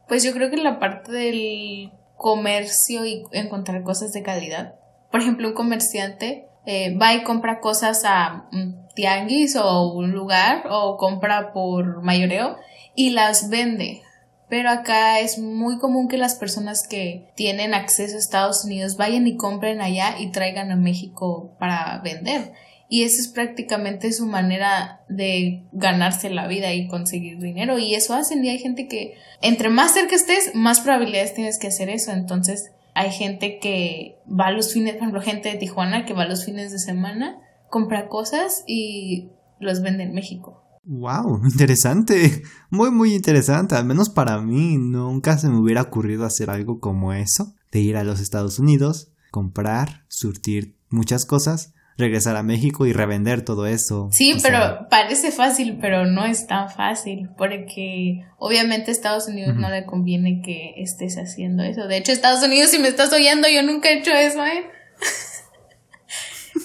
pues 0.09 0.23
yo 0.23 0.33
creo 0.33 0.49
que 0.49 0.57
la 0.57 0.79
parte 0.79 1.13
del 1.13 1.93
comercio 2.17 3.05
y 3.05 3.23
encontrar 3.33 3.83
cosas 3.83 4.15
de 4.15 4.23
calidad. 4.23 4.77
Por 5.13 5.21
ejemplo, 5.21 5.49
un 5.49 5.55
comerciante 5.55 6.47
eh, 6.65 6.97
va 6.97 7.13
y 7.13 7.23
compra 7.23 7.61
cosas 7.61 8.05
a 8.07 8.49
un 8.51 8.89
tianguis 8.95 9.57
o 9.57 9.93
un 9.93 10.13
lugar 10.13 10.63
o 10.71 10.97
compra 10.97 11.53
por 11.53 12.03
mayoreo 12.03 12.57
y 12.95 13.11
las 13.11 13.51
vende. 13.51 14.01
Pero 14.49 14.71
acá 14.71 15.21
es 15.21 15.39
muy 15.39 15.77
común 15.77 16.09
que 16.09 16.17
las 16.17 16.35
personas 16.35 16.89
que 16.89 17.31
tienen 17.37 17.75
acceso 17.75 18.17
a 18.17 18.21
Estados 18.21 18.65
Unidos 18.65 18.97
vayan 18.97 19.27
y 19.27 19.37
compren 19.37 19.83
allá 19.83 20.19
y 20.19 20.31
traigan 20.31 20.71
a 20.71 20.77
México 20.77 21.55
para 21.59 21.99
vender. 21.99 22.55
Y 22.89 23.03
esa 23.03 23.21
es 23.21 23.29
prácticamente 23.29 24.13
su 24.13 24.27
manera 24.27 25.05
de 25.09 25.65
ganarse 25.73 26.31
la 26.31 26.47
vida 26.47 26.73
y 26.73 26.87
conseguir 26.89 27.39
dinero. 27.39 27.79
Y 27.79 27.95
eso 27.95 28.15
hacen. 28.15 28.45
Y 28.45 28.51
hay 28.51 28.59
gente 28.59 28.87
que, 28.87 29.15
entre 29.43 29.69
más 29.69 29.95
cerca 29.95 30.15
estés, 30.15 30.55
más 30.55 30.81
probabilidades 30.81 31.35
tienes 31.35 31.59
que 31.59 31.67
hacer 31.67 31.89
eso. 31.89 32.13
Entonces, 32.13 32.71
hay 32.95 33.11
gente 33.11 33.59
que 33.59 34.19
va 34.29 34.47
a 34.47 34.53
los 34.53 34.73
fines, 34.73 34.95
por 34.95 35.03
ejemplo, 35.03 35.21
gente 35.21 35.51
de 35.51 35.59
Tijuana 35.59 36.07
que 36.07 36.15
va 36.15 36.23
a 36.23 36.29
los 36.29 36.45
fines 36.45 36.73
de 36.73 36.79
semana, 36.79 37.39
compra 37.69 38.09
cosas 38.09 38.65
y 38.67 39.31
los 39.61 39.83
vende 39.83 40.05
en 40.05 40.15
México. 40.15 40.63
Wow, 40.85 41.43
interesante. 41.51 42.43
Muy, 42.71 42.91
muy 42.91 43.15
interesante. 43.15 43.75
Al 43.75 43.85
menos 43.85 44.09
para 44.09 44.41
mí 44.41 44.79
nunca 44.79 45.37
se 45.37 45.49
me 45.49 45.59
hubiera 45.59 45.83
ocurrido 45.83 46.25
hacer 46.25 46.51
algo 46.51 46.81
como 46.81 47.13
eso. 47.13 47.55
De 47.73 47.81
ir 47.81 47.97
a 47.97 48.05
los 48.05 48.21
Estados 48.21 48.59
Unidos, 48.59 49.13
comprar, 49.31 50.05
surtir 50.09 50.79
muchas 50.89 51.27
cosas, 51.27 51.75
regresar 51.99 52.37
a 52.37 52.43
México 52.43 52.87
y 52.87 52.93
revender 52.93 53.43
todo 53.43 53.67
eso. 53.67 54.09
Sí, 54.13 54.37
pero 54.43 54.87
parece 54.91 55.31
fácil, 55.31 55.79
pero 55.81 56.05
no 56.05 56.27
es 56.27 56.47
tan 56.47 56.71
fácil. 56.71 57.31
Porque 57.37 58.25
obviamente 58.39 58.91
a 58.91 58.93
Estados 58.93 59.29
Unidos 59.29 59.57
no 59.57 59.71
le 59.71 59.85
conviene 59.87 60.43
que 60.43 60.75
estés 60.77 61.17
haciendo 61.17 61.63
eso. 61.63 61.87
De 61.87 61.97
hecho, 61.97 62.13
Estados 62.13 62.43
Unidos, 62.43 62.71
si 62.71 62.79
me 62.79 62.89
estás 62.89 63.13
oyendo, 63.13 63.49
yo 63.49 63.63
nunca 63.63 63.89
he 63.89 63.99
hecho 63.99 64.13
eso, 64.13 64.45
¿eh? 64.45 64.65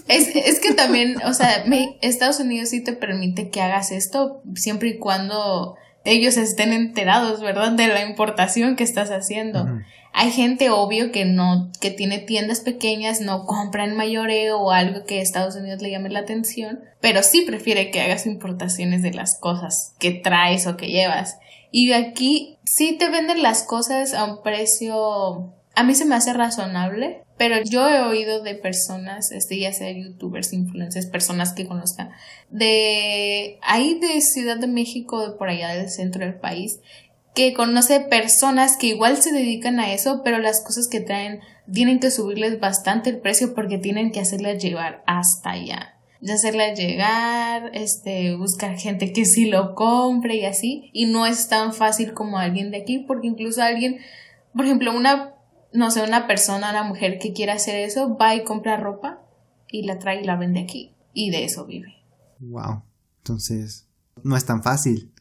Es, 0.08 0.34
es 0.36 0.62
que 0.62 0.74
también, 0.74 1.18
o 1.26 1.34
sea, 1.34 1.66
Estados 2.02 2.40
Unidos 2.40 2.70
sí 2.70 2.82
te 2.82 2.94
permite 2.94 3.50
que 3.50 3.62
hagas 3.62 3.92
esto 3.92 4.42
siempre 4.56 4.90
y 4.90 4.98
cuando 4.98 5.76
ellos 6.04 6.38
estén 6.38 6.74
enterados, 6.74 7.42
¿verdad? 7.42 7.74
De 7.74 7.88
la 7.88 8.06
importación 8.06 8.76
que 8.76 8.84
estás 8.84 9.10
haciendo. 9.10 9.68
Hay 10.14 10.32
gente, 10.32 10.70
obvio, 10.70 11.12
que 11.12 11.26
no, 11.26 11.72
que 11.80 11.90
tiene 11.90 12.20
tiendas 12.20 12.60
pequeñas, 12.60 13.22
no 13.22 13.46
compra 13.46 13.86
en 13.86 13.96
mayoreo 13.96 14.60
o 14.60 14.72
algo 14.72 15.06
que 15.06 15.20
a 15.20 15.22
Estados 15.22 15.56
Unidos 15.56 15.82
le 15.82 15.90
llame 15.90 16.10
la 16.10 16.20
atención, 16.20 16.82
pero 17.00 17.24
sí 17.24 17.42
prefiere 17.42 17.92
que 17.92 18.02
hagas 18.02 18.26
importaciones 18.26 19.02
de 19.02 19.14
las 19.14 19.40
cosas 19.40 19.96
que 20.00 20.12
traes 20.12 20.68
o 20.68 20.76
que 20.76 20.88
llevas. 20.88 21.38
Y 21.72 21.94
aquí 21.94 22.58
sí 22.66 22.98
te 22.98 23.10
venden 23.10 23.42
las 23.42 23.64
cosas 23.64 24.14
a 24.14 24.26
un 24.26 24.44
precio, 24.44 25.54
a 25.76 25.84
mí 25.84 25.96
se 25.96 26.06
me 26.06 26.16
hace 26.16 26.34
razonable, 26.34 27.24
pero 27.38 27.56
yo 27.64 27.90
he 27.90 28.02
oído 28.02 28.44
de 28.44 28.54
personas, 28.56 29.32
este, 29.32 29.58
ya 29.58 29.72
sea 29.74 29.90
youtubers, 29.92 30.54
influencers, 30.54 31.08
personas 31.08 31.54
que 31.54 31.66
conozcan, 31.66 32.12
de 32.50 33.58
ahí 33.64 33.98
de 34.00 34.22
Ciudad 34.22 34.58
de 34.58 34.68
México, 34.68 35.38
por 35.40 35.50
allá 35.50 35.70
del 35.70 35.90
centro 35.90 36.24
del 36.24 36.36
país, 36.36 36.82
que 37.34 37.54
conoce 37.54 38.00
personas 38.02 38.78
que 38.78 38.88
igual 38.88 39.22
se 39.22 39.32
dedican 39.32 39.80
a 39.80 39.94
eso, 39.94 40.22
pero 40.24 40.40
las 40.40 40.64
cosas 40.64 40.88
que 40.88 41.00
traen 41.00 41.40
tienen 41.72 42.00
que 42.00 42.12
subirles 42.12 42.60
bastante 42.60 43.10
el 43.10 43.20
precio 43.20 43.54
porque 43.54 43.78
tienen 43.78 44.12
que 44.12 44.20
hacerlas 44.20 44.62
llevar 44.62 45.04
hasta 45.08 45.52
allá. 45.52 45.96
De 46.20 46.34
hacerlas 46.34 46.78
llegar, 46.78 47.72
este, 47.74 48.36
buscar 48.36 48.78
gente 48.78 49.12
que 49.12 49.26
sí 49.26 49.46
lo 49.46 49.74
compre 49.74 50.36
y 50.36 50.46
así. 50.46 50.92
Y 50.94 51.06
no 51.06 51.26
es 51.26 51.48
tan 51.48 51.74
fácil 51.74 52.14
como 52.14 52.38
alguien 52.38 52.70
de 52.70 52.78
aquí, 52.78 53.00
porque 53.00 53.28
incluso 53.28 53.64
alguien, 53.64 54.00
por 54.54 54.66
ejemplo, 54.66 54.96
una 54.96 55.36
no 55.74 55.92
sé, 55.92 56.04
una 56.04 56.28
persona, 56.28 56.72
una 56.72 56.84
mujer 56.84 57.18
que 57.20 57.34
quiera 57.34 57.54
hacer 57.54 57.76
eso, 57.76 58.18
va 58.18 58.36
y 58.36 58.44
compra 58.44 58.78
ropa 58.78 59.22
y 59.70 59.84
la 59.84 60.00
trae 60.00 60.22
y 60.22 60.26
la 60.26 60.36
vende 60.36 60.62
aquí. 60.62 60.96
Y 61.14 61.32
de 61.32 61.46
eso 61.46 61.66
vive. 61.66 61.94
Wow. 62.40 62.84
Entonces, 63.20 63.88
no 64.24 64.36
es 64.36 64.46
tan 64.46 64.64
fácil. 64.64 65.14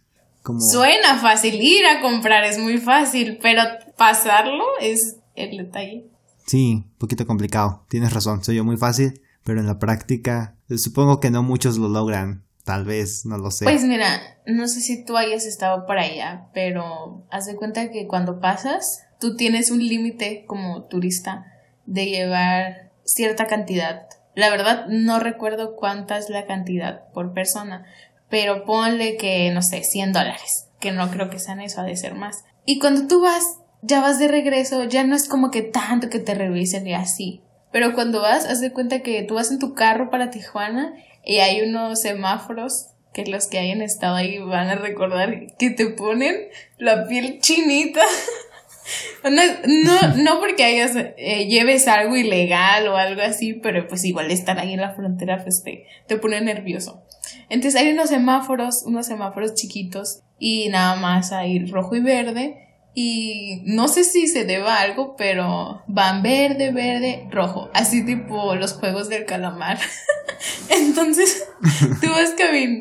Como... 0.42 0.60
Suena 0.60 1.18
fácil, 1.18 1.60
ir 1.60 1.84
a 1.86 2.00
comprar 2.00 2.44
es 2.44 2.58
muy 2.58 2.78
fácil, 2.78 3.38
pero 3.42 3.62
pasarlo 3.96 4.64
es 4.80 5.16
el 5.34 5.56
detalle. 5.56 6.06
Sí, 6.46 6.84
un 6.84 6.98
poquito 6.98 7.26
complicado. 7.26 7.84
Tienes 7.88 8.12
razón, 8.12 8.42
soy 8.42 8.56
yo 8.56 8.64
muy 8.64 8.76
fácil, 8.76 9.20
pero 9.44 9.60
en 9.60 9.66
la 9.66 9.78
práctica 9.78 10.56
supongo 10.76 11.20
que 11.20 11.30
no 11.30 11.42
muchos 11.42 11.76
lo 11.78 11.88
logran. 11.88 12.44
Tal 12.64 12.84
vez, 12.84 13.24
no 13.24 13.38
lo 13.38 13.50
sé. 13.50 13.64
Pues 13.64 13.84
mira, 13.84 14.20
no 14.46 14.68
sé 14.68 14.80
si 14.80 15.04
tú 15.04 15.16
hayas 15.16 15.46
estado 15.46 15.86
por 15.86 15.98
allá, 15.98 16.48
pero 16.52 17.24
haz 17.30 17.46
de 17.46 17.56
cuenta 17.56 17.90
que 17.90 18.06
cuando 18.06 18.38
pasas, 18.38 19.02
tú 19.18 19.34
tienes 19.34 19.70
un 19.70 19.78
límite 19.78 20.44
como 20.46 20.84
turista 20.84 21.46
de 21.86 22.06
llevar 22.06 22.92
cierta 23.04 23.46
cantidad. 23.46 24.06
La 24.34 24.50
verdad 24.50 24.86
no 24.88 25.18
recuerdo 25.18 25.74
cuánta 25.74 26.18
es 26.18 26.30
la 26.30 26.46
cantidad 26.46 27.10
por 27.12 27.32
persona, 27.32 27.86
pero 28.30 28.64
ponle 28.64 29.16
que, 29.16 29.50
no 29.50 29.60
sé, 29.60 29.82
100 29.82 30.12
dólares, 30.12 30.68
que 30.78 30.92
no 30.92 31.10
creo 31.10 31.28
que 31.28 31.38
sean 31.38 31.60
eso, 31.60 31.80
ha 31.80 31.84
de 31.84 31.96
ser 31.96 32.14
más. 32.14 32.44
Y 32.64 32.78
cuando 32.78 33.06
tú 33.08 33.20
vas, 33.20 33.58
ya 33.82 34.00
vas 34.00 34.18
de 34.18 34.28
regreso, 34.28 34.84
ya 34.84 35.04
no 35.04 35.16
es 35.16 35.28
como 35.28 35.50
que 35.50 35.62
tanto 35.62 36.08
que 36.08 36.20
te 36.20 36.34
revisen 36.34 36.86
y 36.86 36.94
así. 36.94 37.42
Pero 37.72 37.94
cuando 37.94 38.20
vas, 38.20 38.46
haz 38.46 38.60
de 38.60 38.72
cuenta 38.72 39.00
que 39.00 39.22
tú 39.24 39.34
vas 39.34 39.50
en 39.50 39.58
tu 39.58 39.74
carro 39.74 40.10
para 40.10 40.30
Tijuana 40.30 40.94
y 41.24 41.38
hay 41.38 41.62
unos 41.62 42.00
semáforos 42.00 42.88
que 43.12 43.26
los 43.26 43.48
que 43.48 43.58
hayan 43.58 43.82
estado 43.82 44.14
ahí 44.14 44.38
van 44.38 44.68
a 44.68 44.76
recordar 44.76 45.56
que 45.58 45.70
te 45.70 45.86
ponen 45.86 46.36
la 46.78 47.06
piel 47.08 47.40
chinita. 47.40 48.00
No, 49.22 50.16
no, 50.16 50.40
porque 50.40 50.64
hayas, 50.64 50.96
eh, 50.96 51.46
lleves 51.46 51.86
algo 51.86 52.16
ilegal 52.16 52.88
o 52.88 52.96
algo 52.96 53.22
así, 53.22 53.52
pero 53.52 53.86
pues 53.86 54.04
igual 54.04 54.30
estar 54.32 54.58
ahí 54.58 54.72
en 54.72 54.80
la 54.80 54.94
frontera 54.94 55.42
pues 55.44 55.62
te, 55.62 55.86
te 56.08 56.16
pone 56.16 56.40
nervioso. 56.40 57.04
Entonces 57.50 57.80
hay 57.80 57.92
unos 57.92 58.08
semáforos, 58.08 58.82
unos 58.84 59.06
semáforos 59.06 59.54
chiquitos 59.54 60.22
y 60.38 60.68
nada 60.70 60.96
más 60.96 61.32
hay 61.32 61.66
rojo 61.66 61.96
y 61.96 62.00
verde 62.00 62.70
y 62.94 63.62
no 63.66 63.86
sé 63.88 64.04
si 64.04 64.26
se 64.26 64.44
deba 64.44 64.76
a 64.76 64.80
algo, 64.82 65.14
pero 65.16 65.82
van 65.86 66.22
verde, 66.22 66.72
verde, 66.72 67.26
rojo, 67.30 67.70
así 67.72 68.04
tipo 68.04 68.54
los 68.56 68.72
juegos 68.72 69.08
del 69.08 69.26
calamar. 69.26 69.78
Entonces, 70.70 71.48
tú 72.00 72.08
vas, 72.08 72.34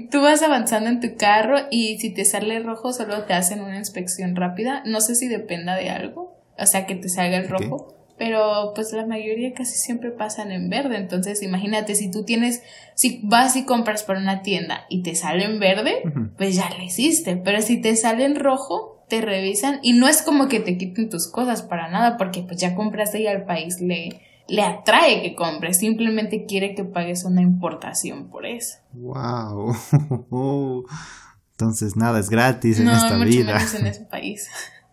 tú 0.09 0.21
vas 0.21 0.41
avanzando 0.41 0.89
en 0.89 0.99
tu 0.99 1.15
carro 1.15 1.57
y 1.69 1.99
si 1.99 2.11
te 2.11 2.25
sale 2.25 2.59
rojo 2.59 2.91
solo 2.91 3.23
te 3.25 3.33
hacen 3.33 3.61
una 3.61 3.77
inspección 3.77 4.35
rápida. 4.35 4.81
No 4.85 5.01
sé 5.01 5.15
si 5.15 5.27
dependa 5.27 5.75
de 5.75 5.89
algo, 5.89 6.39
o 6.57 6.65
sea, 6.65 6.87
que 6.87 6.95
te 6.95 7.09
salga 7.09 7.37
el 7.37 7.49
rojo. 7.49 7.98
Pero 8.19 8.73
pues 8.75 8.91
la 8.91 9.07
mayoría 9.07 9.53
casi 9.53 9.77
siempre 9.77 10.11
pasan 10.11 10.51
en 10.51 10.69
verde. 10.69 10.97
Entonces 10.97 11.41
imagínate, 11.41 11.95
si 11.95 12.11
tú 12.11 12.25
tienes, 12.25 12.61
si 12.93 13.21
vas 13.23 13.55
y 13.55 13.65
compras 13.65 14.03
por 14.03 14.17
una 14.17 14.41
tienda 14.41 14.85
y 14.89 15.01
te 15.01 15.15
sale 15.15 15.45
en 15.45 15.59
verde, 15.59 16.03
pues 16.37 16.55
ya 16.55 16.69
lo 16.77 16.83
hiciste. 16.83 17.37
Pero 17.37 17.61
si 17.61 17.81
te 17.81 17.95
sale 17.95 18.25
en 18.25 18.35
rojo, 18.35 19.05
te 19.07 19.21
revisan 19.21 19.79
y 19.81 19.93
no 19.93 20.07
es 20.07 20.21
como 20.21 20.49
que 20.49 20.59
te 20.59 20.77
quiten 20.77 21.09
tus 21.09 21.31
cosas 21.31 21.63
para 21.63 21.89
nada, 21.89 22.17
porque 22.17 22.43
pues 22.43 22.59
ya 22.59 22.75
compraste 22.75 23.21
y 23.21 23.27
al 23.27 23.45
país 23.45 23.79
le, 23.79 24.21
le 24.49 24.61
atrae 24.61 25.21
que 25.21 25.35
compres, 25.35 25.79
simplemente 25.79 26.45
quiere 26.45 26.75
que 26.75 26.83
pagues 26.83 27.23
una 27.23 27.41
importación 27.41 28.29
por 28.29 28.45
eso. 28.45 28.79
Wow. 28.91 29.73
Entonces 31.51 31.95
nada 31.95 32.19
es 32.19 32.29
gratis 32.29 32.79
en 32.79 32.89
esta 32.89 33.17
mucho 33.17 33.29
vida. 33.29 33.55
Menos 33.55 33.73
en 33.75 33.87
ese 33.87 34.05
país. 34.05 34.49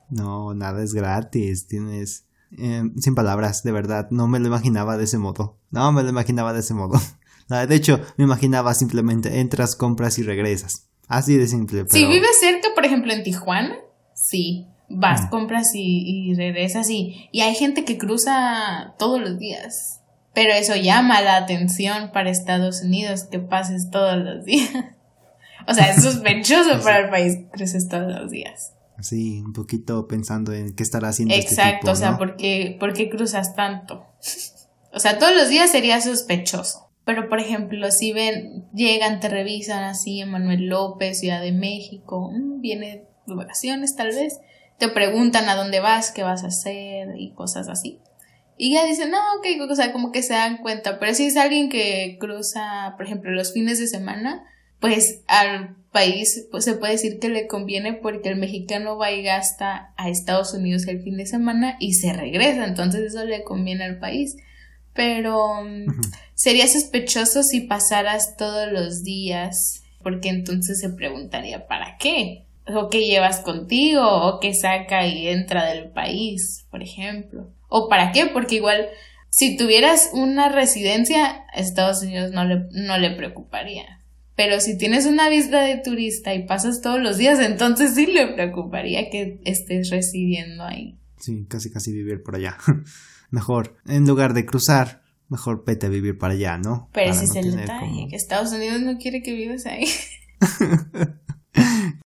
No, 0.09 0.55
nada 0.55 0.83
es 0.83 0.95
gratis. 0.95 1.67
Tienes 1.67 2.26
eh, 2.59 2.83
sin 2.99 3.15
palabras, 3.15 3.63
de 3.63 3.73
verdad, 3.73 4.09
no 4.11 4.29
me 4.29 4.39
lo 4.39 4.47
imaginaba 4.47 4.97
de 4.97 5.05
ese 5.05 5.19
modo. 5.19 5.59
No 5.71 5.93
me 5.93 6.03
lo 6.03 6.09
imaginaba 6.09 6.53
de 6.53 6.61
ese 6.61 6.75
modo. 6.75 7.01
De 7.49 7.77
hecho, 7.77 8.01
me 8.17 8.25
imaginaba 8.25 8.75
simplemente 8.75 9.39
entras, 9.39 9.77
compras 9.77 10.19
y 10.19 10.25
regresas. 10.25 10.89
Así 11.07 11.37
de 11.37 11.47
simple. 11.47 11.85
Si 11.89 12.05
vives 12.05 12.41
cerca, 12.41 12.71
por 12.75 12.85
ejemplo, 12.85 13.13
en 13.13 13.23
Tijuana, 13.23 13.77
sí 14.15 14.67
vas, 14.89 15.25
mm. 15.25 15.29
compras 15.29 15.75
y, 15.75 16.31
y 16.31 16.35
regresas 16.35 16.91
y, 16.91 17.29
y 17.33 17.41
hay 17.41 17.55
gente 17.55 17.85
que 17.85 17.99
cruza 17.99 18.95
todos 18.99 19.21
los 19.21 19.39
días. 19.39 20.01
Pero 20.35 20.53
eso 20.53 20.77
llama 20.77 21.23
la 21.23 21.37
atención 21.37 22.11
para 22.13 22.31
Estados 22.31 22.83
Unidos 22.83 23.25
que 23.25 23.39
pases 23.39 23.91
todos 23.91 24.17
los 24.17 24.45
días. 24.45 24.71
O 25.69 25.75
sea, 25.75 25.91
es 25.91 26.03
sospechoso 26.05 26.81
para 26.85 26.99
el 26.99 27.11
país 27.11 27.39
que 27.39 27.49
cruces 27.49 27.89
todos 27.89 28.07
los 28.07 28.31
días. 28.31 28.75
Sí, 29.01 29.43
un 29.45 29.53
poquito 29.53 30.07
pensando 30.07 30.53
en 30.53 30.75
qué 30.75 30.83
estará 30.83 31.09
haciendo. 31.09 31.35
Este 31.35 31.55
Exacto, 31.55 31.93
o 31.93 31.97
sea, 31.97 32.17
¿por 32.17 32.37
qué, 32.37 32.77
¿por 32.79 32.93
qué 32.93 33.11
cruzas 33.11 33.55
tanto? 33.55 34.07
O 34.93 34.99
sea, 34.99 35.19
todos 35.19 35.35
los 35.37 35.51
días 35.51 35.71
sería 35.71 36.01
sospechoso. 36.01 36.87
Pero, 37.05 37.29
por 37.29 37.39
ejemplo, 37.39 37.91
si 37.93 38.13
ven, 38.13 38.67
llegan, 38.73 39.21
te 39.21 39.29
revisan 39.29 39.85
así, 39.85 40.25
Manuel 40.25 40.69
López, 40.69 41.21
Ciudad 41.21 41.43
de 41.43 41.53
México, 41.53 42.31
mm, 42.33 42.63
viene 42.63 43.05
de 43.27 43.35
vacaciones 43.35 43.95
tal 43.95 44.09
vez, 44.09 44.41
te 44.79 44.89
preguntan 44.89 45.51
a 45.51 45.55
dónde 45.55 45.81
vas, 45.81 46.13
qué 46.13 46.23
vas 46.23 46.45
a 46.45 46.49
hacer 46.49 47.09
y 47.19 47.33
cosas 47.35 47.69
así. 47.69 48.01
Y 48.59 48.73
ya 48.73 48.87
dicen, 48.87 49.11
no, 49.11 49.19
ok, 49.39 49.71
o 49.71 49.77
sea, 49.77 49.93
como 49.93 50.13
que 50.13 50.23
se 50.23 50.33
dan 50.33 50.59
cuenta. 50.59 50.99
Pero 50.99 51.15
si 51.15 51.27
es 51.27 51.37
alguien 51.37 51.69
que 51.69 52.17
cruza, 52.19 52.95
por 52.97 53.05
ejemplo, 53.05 53.31
los 53.31 53.53
fines 53.53 53.79
de 53.79 53.87
semana, 53.87 54.45
pues 54.81 55.23
al 55.29 55.77
país 55.97 56.47
pues, 56.51 56.65
se 56.65 56.75
puede 56.75 56.93
decir 56.93 57.19
que 57.19 57.31
le 57.31 57.47
conviene 57.47 57.95
porque 57.95 58.29
el 58.29 58.37
mexicano 58.37 58.99
va 58.99 59.13
y 59.13 59.23
gasta 59.23 59.95
a 59.97 60.11
Estados 60.11 60.53
Unidos 60.53 60.87
el 60.89 61.01
fin 61.01 61.17
de 61.17 61.25
semana 61.25 61.79
y 61.81 61.95
se 61.95 62.13
regresa. 62.13 62.67
Entonces 62.67 63.01
eso 63.01 63.25
le 63.25 63.45
conviene 63.45 63.85
al 63.85 63.99
país. 63.99 64.37
Pero 64.93 65.63
mm, 65.65 65.87
sería 66.35 66.69
sospechoso 66.69 67.43
si 67.43 67.63
pasaras 67.63 68.37
todos 68.37 68.71
los 68.71 69.05
días, 69.05 69.85
porque 70.03 70.29
entonces 70.29 70.81
se 70.81 70.91
preguntaría, 70.91 71.67
¿para 71.67 71.97
qué? 71.99 72.43
o 72.69 72.91
qué 72.91 73.07
llevas 73.07 73.41
contigo 73.41 74.03
o 74.05 74.41
qué 74.41 74.53
saca 74.53 75.07
y 75.07 75.29
entra 75.29 75.65
del 75.67 75.91
país, 75.91 76.67
por 76.71 76.83
ejemplo. 76.83 77.49
¿O 77.69 77.89
para 77.89 78.13
qué? 78.13 78.27
Porque 78.27 78.57
igual 78.57 78.89
si 79.31 79.57
tuvieras 79.57 80.11
una 80.13 80.49
residencia, 80.51 81.47
Estados 81.55 82.03
Unidos 82.03 82.33
no 82.33 82.45
le, 82.45 82.67
no 82.73 82.99
le 82.99 83.13
preocuparía. 83.13 84.01
Pero 84.37 84.61
si 84.61 84.77
tienes 84.77 85.07
una 85.07 85.31
visa 85.31 85.61
de 85.61 85.79
turista 85.79 86.35
y 86.35 86.47
pasas 86.47 86.83
todos 86.83 87.01
los 87.01 87.17
días, 87.17 87.41
entonces 87.41 87.95
sí 87.95 88.07
le 88.07 88.29
preocuparía 88.29 89.09
que 89.11 89.41
estés 89.45 89.89
residiendo 89.91 90.63
ahí. 90.63 90.99
Sí, 91.19 91.47
casi 91.49 91.71
casi 91.71 91.93
vivir 91.93 92.23
por 92.23 92.37
allá. 92.37 92.59
mejor, 93.31 93.77
en 93.87 94.07
lugar 94.07 94.35
de 94.35 94.45
cruzar, 94.45 95.03
mejor 95.29 95.65
vete 95.65 95.87
a 95.87 95.89
vivir 95.89 96.19
para 96.19 96.35
allá, 96.35 96.59
¿no? 96.59 96.91
Pero 96.93 97.11
ese 97.13 97.25
es 97.25 97.35
el 97.35 97.57
detalle, 97.57 98.09
que 98.11 98.17
Estados 98.17 98.53
Unidos 98.53 98.83
no 98.83 98.99
quiere 98.99 99.23
que 99.23 99.33
vivas 99.33 99.65
ahí. 99.65 99.87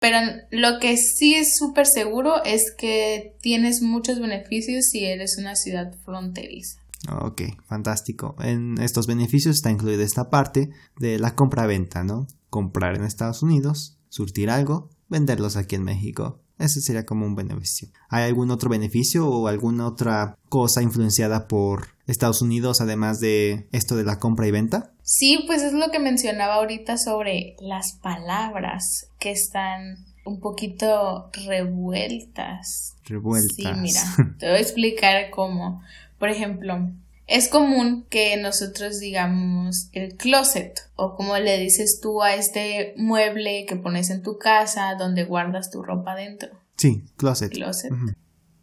Pero 0.00 0.18
lo 0.52 0.78
que 0.78 0.96
sí 0.96 1.34
es 1.34 1.56
súper 1.56 1.86
seguro 1.86 2.44
es 2.44 2.72
que 2.76 3.36
tienes 3.42 3.82
muchos 3.82 4.20
beneficios 4.20 4.86
si 4.86 5.04
eres 5.04 5.36
una 5.36 5.56
ciudad 5.56 5.92
fronteriza. 6.04 6.80
Ok, 7.08 7.42
fantástico. 7.66 8.36
En 8.40 8.78
estos 8.78 9.06
beneficios 9.06 9.56
está 9.56 9.70
incluida 9.70 10.02
esta 10.02 10.28
parte 10.28 10.70
de 10.98 11.18
la 11.18 11.34
compra-venta, 11.34 12.04
¿no? 12.04 12.26
Comprar 12.50 12.96
en 12.96 13.04
Estados 13.04 13.42
Unidos, 13.42 13.98
surtir 14.08 14.50
algo, 14.50 14.90
venderlos 15.08 15.56
aquí 15.56 15.76
en 15.76 15.84
México. 15.84 16.42
Ese 16.58 16.82
sería 16.82 17.06
como 17.06 17.24
un 17.24 17.34
beneficio. 17.34 17.88
¿Hay 18.10 18.24
algún 18.24 18.50
otro 18.50 18.68
beneficio 18.68 19.26
o 19.26 19.48
alguna 19.48 19.86
otra 19.86 20.36
cosa 20.50 20.82
influenciada 20.82 21.48
por 21.48 21.88
Estados 22.06 22.42
Unidos 22.42 22.82
además 22.82 23.18
de 23.18 23.66
esto 23.72 23.96
de 23.96 24.04
la 24.04 24.18
compra 24.18 24.46
y 24.46 24.50
venta? 24.50 24.92
Sí, 25.02 25.42
pues 25.46 25.62
es 25.62 25.72
lo 25.72 25.90
que 25.90 25.98
mencionaba 25.98 26.56
ahorita 26.56 26.98
sobre 26.98 27.56
las 27.60 27.94
palabras 27.94 29.08
que 29.18 29.30
están 29.30 30.04
un 30.26 30.40
poquito 30.40 31.30
revueltas. 31.46 32.96
Revueltas. 33.04 33.56
Sí, 33.56 33.66
mira, 33.80 34.02
te 34.38 34.46
voy 34.46 34.56
a 34.56 34.60
explicar 34.60 35.30
cómo. 35.30 35.82
Por 36.20 36.28
ejemplo, 36.28 36.78
es 37.26 37.48
común 37.48 38.06
que 38.10 38.36
nosotros 38.36 39.00
digamos 39.00 39.88
el 39.92 40.16
closet 40.16 40.80
o 40.96 41.16
como 41.16 41.38
le 41.38 41.58
dices 41.58 42.00
tú 42.02 42.22
a 42.22 42.34
este 42.34 42.92
mueble 42.98 43.64
que 43.66 43.76
pones 43.76 44.10
en 44.10 44.22
tu 44.22 44.36
casa 44.36 44.96
donde 44.98 45.24
guardas 45.24 45.70
tu 45.70 45.82
ropa 45.82 46.14
dentro. 46.14 46.50
Sí, 46.76 47.04
closet. 47.16 47.52
Closet. 47.52 47.90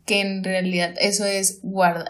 Que 0.05 0.21
en 0.21 0.43
realidad 0.43 0.93
eso 0.99 1.25
es 1.25 1.61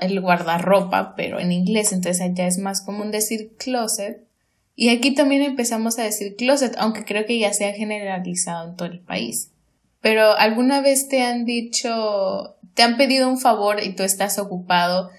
el 0.01 0.19
guardarropa, 0.19 1.15
pero 1.15 1.39
en 1.39 1.53
inglés, 1.53 1.93
entonces 1.93 2.21
allá 2.21 2.45
es 2.45 2.57
más 2.57 2.81
común 2.81 3.09
decir 3.09 3.53
closet. 3.57 4.27
Y 4.75 4.89
aquí 4.89 5.15
también 5.15 5.43
empezamos 5.43 5.97
a 5.97 6.03
decir 6.03 6.35
closet, 6.35 6.75
aunque 6.77 7.05
creo 7.05 7.25
que 7.25 7.39
ya 7.39 7.53
se 7.53 7.65
ha 7.65 7.73
generalizado 7.73 8.69
en 8.69 8.75
todo 8.75 8.89
el 8.89 8.99
país. 8.99 9.51
Pero 10.01 10.33
alguna 10.33 10.81
vez 10.81 11.07
te 11.07 11.21
han 11.21 11.45
dicho, 11.45 12.57
te 12.73 12.83
han 12.83 12.97
pedido 12.97 13.29
un 13.29 13.39
favor 13.39 13.81
y 13.81 13.95
tú 13.95 14.03
estás 14.03 14.39
ocupado 14.39 15.09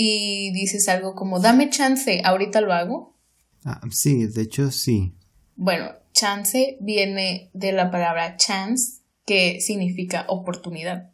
y 0.00 0.52
dices 0.52 0.88
algo 0.88 1.16
como, 1.16 1.40
dame 1.40 1.70
chance, 1.70 2.22
ahorita 2.24 2.60
lo 2.60 2.72
hago. 2.72 3.16
Ah, 3.64 3.80
sí, 3.90 4.28
de 4.28 4.42
hecho 4.42 4.70
sí. 4.70 5.12
Bueno, 5.56 5.90
chance 6.12 6.76
viene 6.80 7.50
de 7.52 7.72
la 7.72 7.90
palabra 7.90 8.36
chance, 8.36 9.02
que 9.26 9.60
significa 9.60 10.24
oportunidad. 10.28 11.10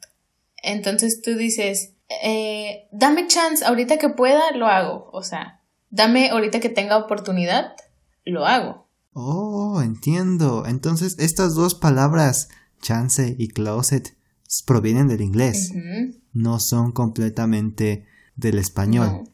Entonces 0.62 1.22
tú 1.22 1.34
dices, 1.34 1.94
eh, 2.22 2.86
dame 2.92 3.26
chance, 3.26 3.64
ahorita 3.64 3.96
que 3.96 4.10
pueda, 4.10 4.50
lo 4.54 4.66
hago. 4.66 5.08
O 5.14 5.22
sea, 5.22 5.62
dame 5.88 6.28
ahorita 6.28 6.60
que 6.60 6.68
tenga 6.68 6.98
oportunidad, 6.98 7.72
lo 8.26 8.44
hago. 8.44 8.86
Oh, 9.14 9.80
entiendo. 9.82 10.66
Entonces 10.66 11.16
estas 11.18 11.54
dos 11.54 11.74
palabras, 11.74 12.50
chance 12.82 13.34
y 13.38 13.48
closet, 13.48 14.14
provienen 14.66 15.08
del 15.08 15.22
inglés. 15.22 15.72
No 16.34 16.60
son 16.60 16.92
completamente 16.92 18.12
del 18.36 18.58
español. 18.58 19.28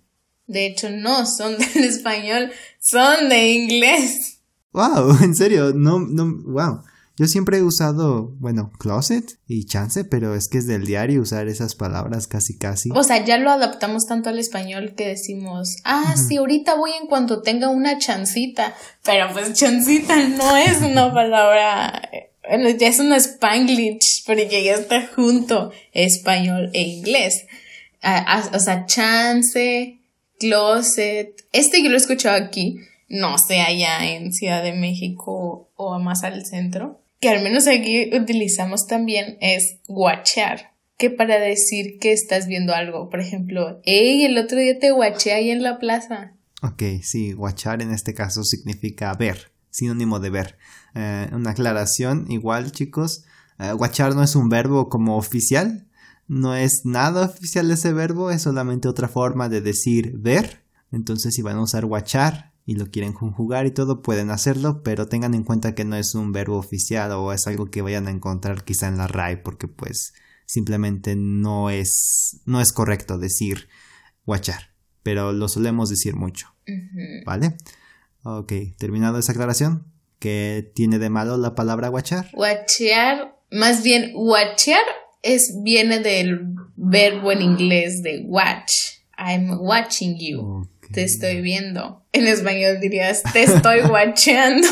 De 0.46 0.66
hecho, 0.66 0.90
no 0.90 1.26
son 1.26 1.56
del 1.74 1.84
español, 1.84 2.50
son 2.80 3.28
de 3.28 3.50
inglés. 3.50 4.40
Wow, 4.72 5.18
en 5.22 5.34
serio, 5.34 5.72
no, 5.74 6.00
no, 6.00 6.42
wow. 6.44 6.82
Yo 7.16 7.26
siempre 7.26 7.58
he 7.58 7.62
usado, 7.62 8.34
bueno, 8.38 8.72
closet 8.78 9.38
y 9.46 9.66
chance, 9.66 10.04
pero 10.04 10.34
es 10.34 10.48
que 10.48 10.56
es 10.56 10.66
del 10.66 10.86
diario 10.86 11.20
usar 11.20 11.48
esas 11.48 11.74
palabras 11.74 12.26
casi 12.26 12.56
casi. 12.56 12.88
O 12.94 13.04
sea, 13.04 13.22
ya 13.22 13.36
lo 13.36 13.50
adaptamos 13.50 14.06
tanto 14.06 14.30
al 14.30 14.38
español 14.38 14.94
que 14.96 15.06
decimos, 15.06 15.76
ah, 15.84 16.16
sí, 16.16 16.38
ahorita 16.38 16.76
voy 16.76 16.92
en 16.98 17.08
cuanto 17.08 17.42
tenga 17.42 17.68
una 17.68 17.98
chancita. 17.98 18.74
Pero 19.04 19.30
pues 19.34 19.52
chancita 19.52 20.28
no 20.28 20.56
es 20.56 20.80
una 20.80 21.12
palabra, 21.14 22.08
bueno, 22.48 22.70
ya 22.70 22.88
es 22.88 22.98
un 23.00 23.12
spanglish, 23.12 24.24
porque 24.24 24.64
ya 24.64 24.76
está 24.76 25.06
junto 25.14 25.72
español 25.92 26.70
e 26.72 26.80
inglés 26.80 27.44
o 28.52 28.58
sea, 28.58 28.86
chance, 28.86 30.00
closet. 30.38 31.44
Este 31.52 31.82
yo 31.82 31.88
lo 31.88 31.94
he 31.94 31.98
escuchado 31.98 32.42
aquí, 32.42 32.80
no 33.08 33.38
sé 33.38 33.60
allá 33.60 34.10
en 34.10 34.32
Ciudad 34.32 34.62
de 34.62 34.72
México 34.72 35.70
o 35.76 35.98
más 35.98 36.24
al 36.24 36.44
centro. 36.46 37.02
Que 37.20 37.28
al 37.28 37.42
menos 37.42 37.66
aquí 37.66 38.10
utilizamos 38.16 38.86
también 38.86 39.36
es 39.40 39.76
guachar, 39.86 40.72
que 40.96 41.10
para 41.10 41.38
decir 41.38 41.98
que 42.00 42.12
estás 42.12 42.46
viendo 42.46 42.74
algo. 42.74 43.10
Por 43.10 43.20
ejemplo, 43.20 43.80
hey, 43.84 44.24
el 44.24 44.38
otro 44.38 44.58
día 44.58 44.78
te 44.78 44.90
guaché 44.90 45.32
ahí 45.32 45.50
en 45.50 45.62
la 45.62 45.78
plaza. 45.78 46.32
Ok, 46.62 46.82
sí, 47.02 47.32
guachar 47.32 47.82
en 47.82 47.92
este 47.92 48.14
caso 48.14 48.42
significa 48.42 49.12
ver, 49.14 49.52
sinónimo 49.70 50.18
de 50.18 50.30
ver. 50.30 50.58
Eh, 50.94 51.28
una 51.32 51.50
aclaración, 51.50 52.26
igual 52.30 52.72
chicos, 52.72 53.24
eh, 53.58 53.72
guachar 53.72 54.14
no 54.14 54.22
es 54.22 54.34
un 54.34 54.48
verbo 54.48 54.88
como 54.88 55.16
oficial, 55.16 55.86
no 56.30 56.54
es 56.54 56.82
nada 56.84 57.26
oficial 57.26 57.68
ese 57.72 57.92
verbo, 57.92 58.30
es 58.30 58.42
solamente 58.42 58.86
otra 58.86 59.08
forma 59.08 59.48
de 59.48 59.60
decir 59.60 60.12
ver. 60.16 60.62
Entonces 60.92 61.34
si 61.34 61.42
van 61.42 61.56
a 61.56 61.62
usar 61.62 61.86
watchar 61.86 62.52
y 62.64 62.76
lo 62.76 62.86
quieren 62.86 63.12
conjugar 63.12 63.66
y 63.66 63.72
todo, 63.72 64.00
pueden 64.00 64.30
hacerlo, 64.30 64.84
pero 64.84 65.08
tengan 65.08 65.34
en 65.34 65.42
cuenta 65.42 65.74
que 65.74 65.84
no 65.84 65.96
es 65.96 66.14
un 66.14 66.30
verbo 66.30 66.56
oficial 66.56 67.10
o 67.10 67.32
es 67.32 67.48
algo 67.48 67.66
que 67.66 67.82
vayan 67.82 68.06
a 68.06 68.12
encontrar 68.12 68.62
quizá 68.62 68.86
en 68.86 68.98
la 68.98 69.08
RAI, 69.08 69.42
porque 69.42 69.66
pues 69.66 70.14
simplemente 70.46 71.16
no 71.16 71.68
es, 71.68 72.40
no 72.46 72.60
es 72.60 72.72
correcto 72.72 73.18
decir 73.18 73.68
watchar, 74.24 74.70
pero 75.02 75.32
lo 75.32 75.48
solemos 75.48 75.90
decir 75.90 76.14
mucho. 76.14 76.54
¿Vale? 77.26 77.56
Ok, 78.22 78.52
terminado 78.78 79.18
esa 79.18 79.32
aclaración. 79.32 79.92
¿Qué 80.20 80.70
tiene 80.76 81.00
de 81.00 81.10
malo 81.10 81.36
la 81.38 81.56
palabra 81.56 81.90
watchar? 81.90 82.30
Watchear, 82.34 83.36
más 83.50 83.82
bien 83.82 84.12
watchear 84.14 84.99
es, 85.22 85.62
viene 85.62 86.00
del 86.00 86.54
verbo 86.76 87.32
en 87.32 87.42
inglés 87.42 88.02
de 88.02 88.22
watch. 88.26 88.72
I'm 89.18 89.60
watching 89.60 90.16
you. 90.18 90.66
Te 90.92 91.04
estoy 91.04 91.40
viendo. 91.40 92.02
En 92.12 92.26
español 92.26 92.80
dirías, 92.80 93.22
te 93.32 93.42
estoy 93.42 93.80
watcheando. 93.90 94.66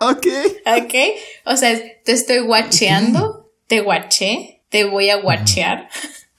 ok. 0.00 0.26
Ok. 0.66 0.94
O 1.44 1.56
sea, 1.56 1.78
te 2.04 2.12
estoy 2.12 2.40
watcheando, 2.40 3.52
te 3.66 3.82
watché, 3.82 4.62
te 4.70 4.84
voy 4.84 5.10
a 5.10 5.18
watchear. 5.18 5.88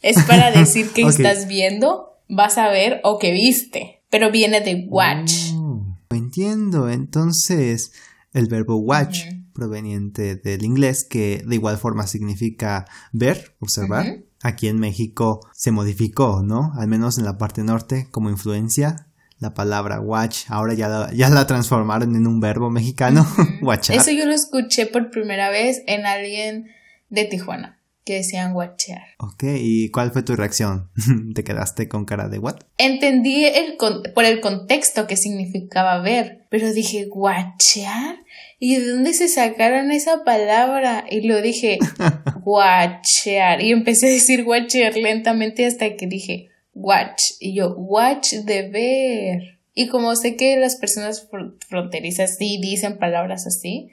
es 0.01 0.21
para 0.23 0.51
decir 0.51 0.89
que 0.89 1.01
estás 1.07 1.47
viendo, 1.47 2.17
vas 2.27 2.57
a 2.57 2.69
ver 2.69 2.99
o 3.03 3.19
que 3.19 3.31
viste. 3.31 4.01
Pero 4.09 4.29
viene 4.29 4.59
de 4.59 4.85
watch. 4.89 5.31
Oh, 5.55 5.85
entiendo. 6.09 6.89
Entonces, 6.89 7.93
el 8.33 8.47
verbo 8.47 8.75
watch 8.75 9.25
proveniente 9.53 10.35
del 10.35 10.63
inglés 10.63 11.05
que 11.07 11.43
de 11.45 11.55
igual 11.55 11.77
forma 11.77 12.07
significa 12.07 12.85
ver, 13.11 13.55
observar. 13.59 14.23
Aquí 14.43 14.67
en 14.67 14.79
México 14.79 15.47
se 15.53 15.71
modificó, 15.71 16.41
¿no? 16.43 16.71
Al 16.75 16.87
menos 16.87 17.17
en 17.17 17.25
la 17.25 17.37
parte 17.37 17.63
norte 17.63 18.07
como 18.11 18.29
influencia. 18.29 19.07
La 19.37 19.53
palabra 19.53 19.99
watch 19.99 20.45
ahora 20.49 20.73
ya 20.73 20.87
la, 20.87 21.13
ya 21.13 21.29
la 21.29 21.47
transformaron 21.47 22.15
en 22.15 22.27
un 22.27 22.39
verbo 22.39 22.69
mexicano, 22.69 23.25
watchar. 23.61 23.95
Eso 23.97 24.11
yo 24.11 24.25
lo 24.25 24.33
escuché 24.33 24.85
por 24.85 25.09
primera 25.09 25.49
vez 25.49 25.81
en 25.87 26.05
alguien 26.05 26.67
de 27.09 27.25
Tijuana 27.25 27.81
que 28.03 28.15
decían 28.15 28.55
watchear. 28.55 29.03
Ok, 29.19 29.43
¿y 29.57 29.89
cuál 29.89 30.11
fue 30.11 30.23
tu 30.23 30.35
reacción? 30.35 30.89
¿Te 31.35 31.43
quedaste 31.43 31.87
con 31.87 32.05
cara 32.05 32.29
de 32.29 32.39
what? 32.39 32.57
Entendí 32.77 33.45
el 33.45 33.77
por 34.13 34.25
el 34.25 34.41
contexto 34.41 35.07
que 35.07 35.17
significaba 35.17 35.99
ver, 36.01 36.45
pero 36.49 36.71
dije, 36.73 37.07
¿watchear? 37.11 38.17
¿Y 38.63 38.75
de 38.75 38.91
dónde 38.91 39.15
se 39.15 39.27
sacaron 39.27 39.89
esa 39.89 40.23
palabra? 40.23 41.03
Y 41.09 41.27
lo 41.27 41.41
dije, 41.41 41.79
watchear. 42.45 43.59
Y 43.59 43.71
empecé 43.71 44.05
a 44.05 44.11
decir 44.11 44.43
watchear 44.45 44.95
lentamente 44.95 45.65
hasta 45.65 45.95
que 45.95 46.05
dije, 46.05 46.49
watch. 46.75 47.23
Y 47.39 47.55
yo, 47.55 47.73
watch 47.75 48.33
de 48.33 48.69
ver. 48.69 49.59
Y 49.73 49.87
como 49.87 50.15
sé 50.15 50.35
que 50.35 50.57
las 50.57 50.75
personas 50.75 51.27
fronterizas 51.69 52.37
sí 52.37 52.59
dicen 52.61 52.99
palabras 52.99 53.47
así, 53.47 53.89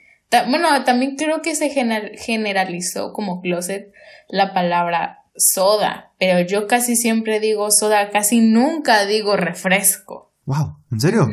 bueno, 0.47 0.83
también 0.83 1.15
creo 1.15 1.41
que 1.41 1.55
se 1.55 1.71
generalizó 1.71 3.11
como 3.11 3.41
closet 3.41 3.91
la 4.27 4.53
palabra 4.53 5.23
soda, 5.35 6.11
pero 6.19 6.41
yo 6.47 6.67
casi 6.67 6.95
siempre 6.95 7.39
digo 7.39 7.71
soda, 7.71 8.11
casi 8.11 8.39
nunca 8.39 9.07
digo 9.07 9.35
refresco. 9.35 10.31
Wow, 10.45 10.77
¿en 10.91 10.99
serio? 10.99 11.27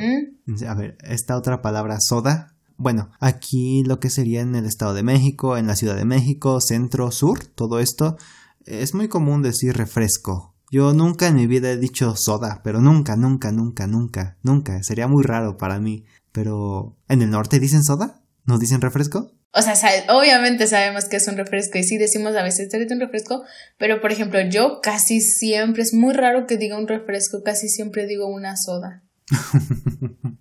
A 0.67 0.75
ver, 0.75 0.97
esta 1.05 1.37
otra 1.37 1.61
palabra 1.61 1.99
soda. 2.01 2.56
Bueno, 2.77 3.11
aquí 3.21 3.83
lo 3.85 4.01
que 4.01 4.11
sería 4.11 4.43
en 4.43 4.55
el 4.55 4.67
Estado 4.67 4.95
de 4.95 5.03
México, 5.03 5.57
en 5.57 5.67
la 5.67 5.77
Ciudad 5.77 5.97
de 5.97 6.05
México, 6.05 6.61
centro, 6.61 7.11
sur, 7.11 7.45
todo 7.45 7.79
esto, 7.79 8.17
es 8.65 8.95
muy 8.95 9.09
común 9.09 9.43
decir 9.43 9.77
refresco. 9.77 10.55
Yo 10.71 10.93
nunca 10.93 11.29
en 11.29 11.37
mi 11.37 11.47
vida 11.47 11.71
he 11.71 11.77
dicho 11.77 12.17
soda, 12.17 12.61
pero 12.65 12.81
nunca, 12.81 13.17
nunca, 13.17 13.53
nunca, 13.53 13.87
nunca, 13.87 14.37
nunca. 14.43 14.83
Sería 14.83 15.07
muy 15.07 15.23
raro 15.23 15.57
para 15.57 15.79
mí. 15.79 16.05
Pero, 16.33 16.97
¿en 17.09 17.23
el 17.23 17.31
norte 17.31 17.61
dicen 17.61 17.85
soda? 17.85 18.21
¿Nos 18.45 18.61
dicen 18.61 18.81
refresco? 18.81 19.33
O 19.53 19.63
sea, 19.63 19.75
obviamente 20.11 20.67
sabemos 20.67 21.07
que 21.07 21.17
es 21.17 21.29
un 21.29 21.39
refresco 21.39 21.79
y 21.79 21.85
sí 21.85 21.97
decimos 21.97 22.37
a 22.37 22.43
veces 22.43 22.69
te 22.69 22.93
un 22.93 23.01
refresco, 23.01 23.43
pero 23.79 24.03
por 24.03 24.13
ejemplo 24.13 24.39
yo 24.51 24.81
casi 24.83 25.23
siempre, 25.23 25.83
es 25.83 25.95
muy 25.95 26.13
raro 26.13 26.47
que 26.47 26.59
diga 26.59 26.77
un 26.77 26.87
refresco, 26.87 27.43
casi 27.43 27.71
siempre 27.71 28.07
digo 28.07 28.27
una 28.27 28.55
soda. 28.57 29.03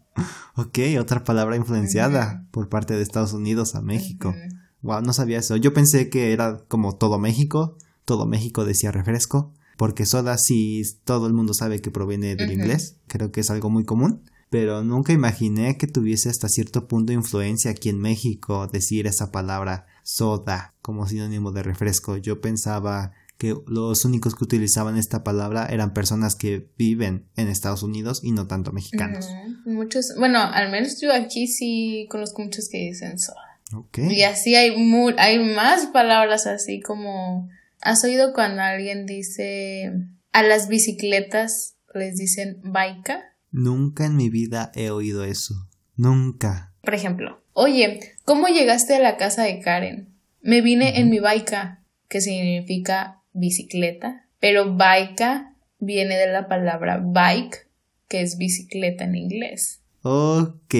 Ok, 0.56 0.80
otra 1.00 1.24
palabra 1.24 1.56
influenciada 1.58 2.46
por 2.52 2.70
parte 2.70 2.94
de 2.94 3.02
Estados 3.02 3.34
Unidos 3.34 3.76
a 3.76 3.82
México. 3.82 4.34
Wow, 4.82 5.02
no 5.02 5.14
sabía 5.14 5.40
eso. 5.40 5.58
Yo 5.58 5.74
pensé 5.74 6.10
que 6.10 6.32
era 6.32 6.64
como 6.68 6.96
todo 6.96 7.20
México. 7.20 7.78
Todo 8.06 8.26
México 8.26 8.66
decía 8.66 8.92
refresco. 8.92 9.54
Porque 9.78 10.06
soda 10.06 10.38
sí 10.38 10.84
todo 11.04 11.28
el 11.28 11.34
mundo 11.34 11.54
sabe 11.54 11.82
que 11.82 11.92
proviene 11.92 12.36
del 12.36 12.52
inglés. 12.52 12.98
Creo 13.08 13.32
que 13.32 13.42
es 13.42 13.50
algo 13.50 13.70
muy 13.70 13.84
común. 13.84 14.22
Pero 14.50 14.84
nunca 14.84 15.12
imaginé 15.12 15.78
que 15.78 15.88
tuviese 15.88 16.30
hasta 16.30 16.48
cierto 16.48 16.88
punto 16.88 17.12
influencia 17.12 17.72
aquí 17.72 17.90
en 17.90 18.00
México 18.00 18.68
decir 18.68 19.08
esa 19.08 19.32
palabra 19.32 19.88
soda 20.04 20.76
como 20.82 21.08
sinónimo 21.08 21.52
de 21.52 21.64
refresco. 21.64 22.16
Yo 22.16 22.40
pensaba 22.40 23.12
que 23.38 23.56
los 23.68 24.06
únicos 24.06 24.36
que 24.36 24.44
utilizaban 24.44 24.98
esta 24.98 25.24
palabra 25.24 25.68
eran 25.70 25.94
personas 25.94 26.36
que 26.36 26.70
viven 26.78 27.28
en 27.36 27.48
Estados 27.48 27.84
Unidos 27.84 28.22
y 28.24 28.32
no 28.32 28.48
tanto 28.48 28.72
mexicanos. 28.72 29.30
Muchos, 29.66 30.14
bueno, 30.18 30.40
al 30.40 30.72
menos 30.72 31.02
yo 31.02 31.14
aquí 31.14 31.48
sí 31.48 32.08
conozco 32.10 32.42
muchos 32.42 32.70
que 32.70 32.78
dicen 32.78 33.20
soda. 33.20 33.60
Okay. 33.74 34.12
Y 34.12 34.24
así 34.24 34.56
hay, 34.56 34.76
hay 35.18 35.40
más 35.40 35.88
palabras 35.88 36.48
así 36.48 36.82
como... 36.82 37.50
¿Has 37.82 38.04
oído 38.04 38.34
cuando 38.34 38.62
alguien 38.62 39.06
dice 39.06 39.92
a 40.32 40.42
las 40.42 40.70
bicicletas 40.70 41.76
les 41.94 42.18
dicen 42.18 42.60
baika? 42.64 43.36
Nunca 43.52 44.06
en 44.06 44.16
mi 44.16 44.30
vida 44.30 44.72
he 44.74 44.90
oído 44.90 45.24
eso. 45.24 45.68
Nunca. 45.96 46.74
Por 46.82 46.96
ejemplo, 46.96 47.44
oye, 47.54 48.16
¿cómo 48.24 48.48
llegaste 48.48 48.96
a 48.96 49.00
la 49.00 49.18
casa 49.18 49.44
de 49.44 49.60
Karen? 49.60 50.10
Me 50.42 50.62
vine 50.62 51.00
en 51.00 51.10
mi 51.10 51.20
baika, 51.20 51.84
que 52.08 52.22
significa 52.22 53.22
bicicleta, 53.36 54.28
pero 54.40 54.76
baika 54.76 55.56
viene 55.80 56.16
de 56.16 56.32
la 56.32 56.48
palabra 56.48 57.04
bike, 57.04 57.70
que 58.08 58.22
es 58.22 58.38
bicicleta 58.38 59.04
en 59.04 59.16
inglés. 59.16 59.82
Ok, 60.02 60.76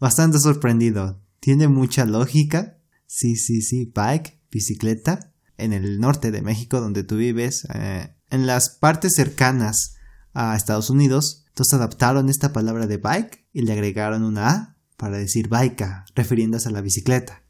bastante 0.00 0.38
sorprendido. 0.38 1.20
Tiene 1.40 1.68
mucha 1.68 2.04
lógica. 2.04 2.78
Sí, 3.06 3.36
sí, 3.36 3.62
sí, 3.62 3.90
bike, 3.94 4.38
bicicleta. 4.50 5.32
En 5.58 5.72
el 5.72 6.00
norte 6.00 6.30
de 6.30 6.42
México, 6.42 6.80
donde 6.80 7.02
tú 7.02 7.16
vives, 7.16 7.66
eh, 7.74 8.14
en 8.30 8.46
las 8.46 8.70
partes 8.70 9.14
cercanas 9.14 9.96
a 10.34 10.54
Estados 10.54 10.90
Unidos, 10.90 11.44
entonces 11.48 11.74
adaptaron 11.74 12.28
esta 12.28 12.52
palabra 12.52 12.86
de 12.86 12.98
bike 12.98 13.46
y 13.52 13.62
le 13.62 13.72
agregaron 13.72 14.22
una 14.22 14.50
A 14.50 14.76
para 14.98 15.16
decir 15.16 15.48
baika, 15.48 16.04
refiriéndose 16.14 16.68
a 16.68 16.72
la 16.72 16.82
bicicleta 16.82 17.42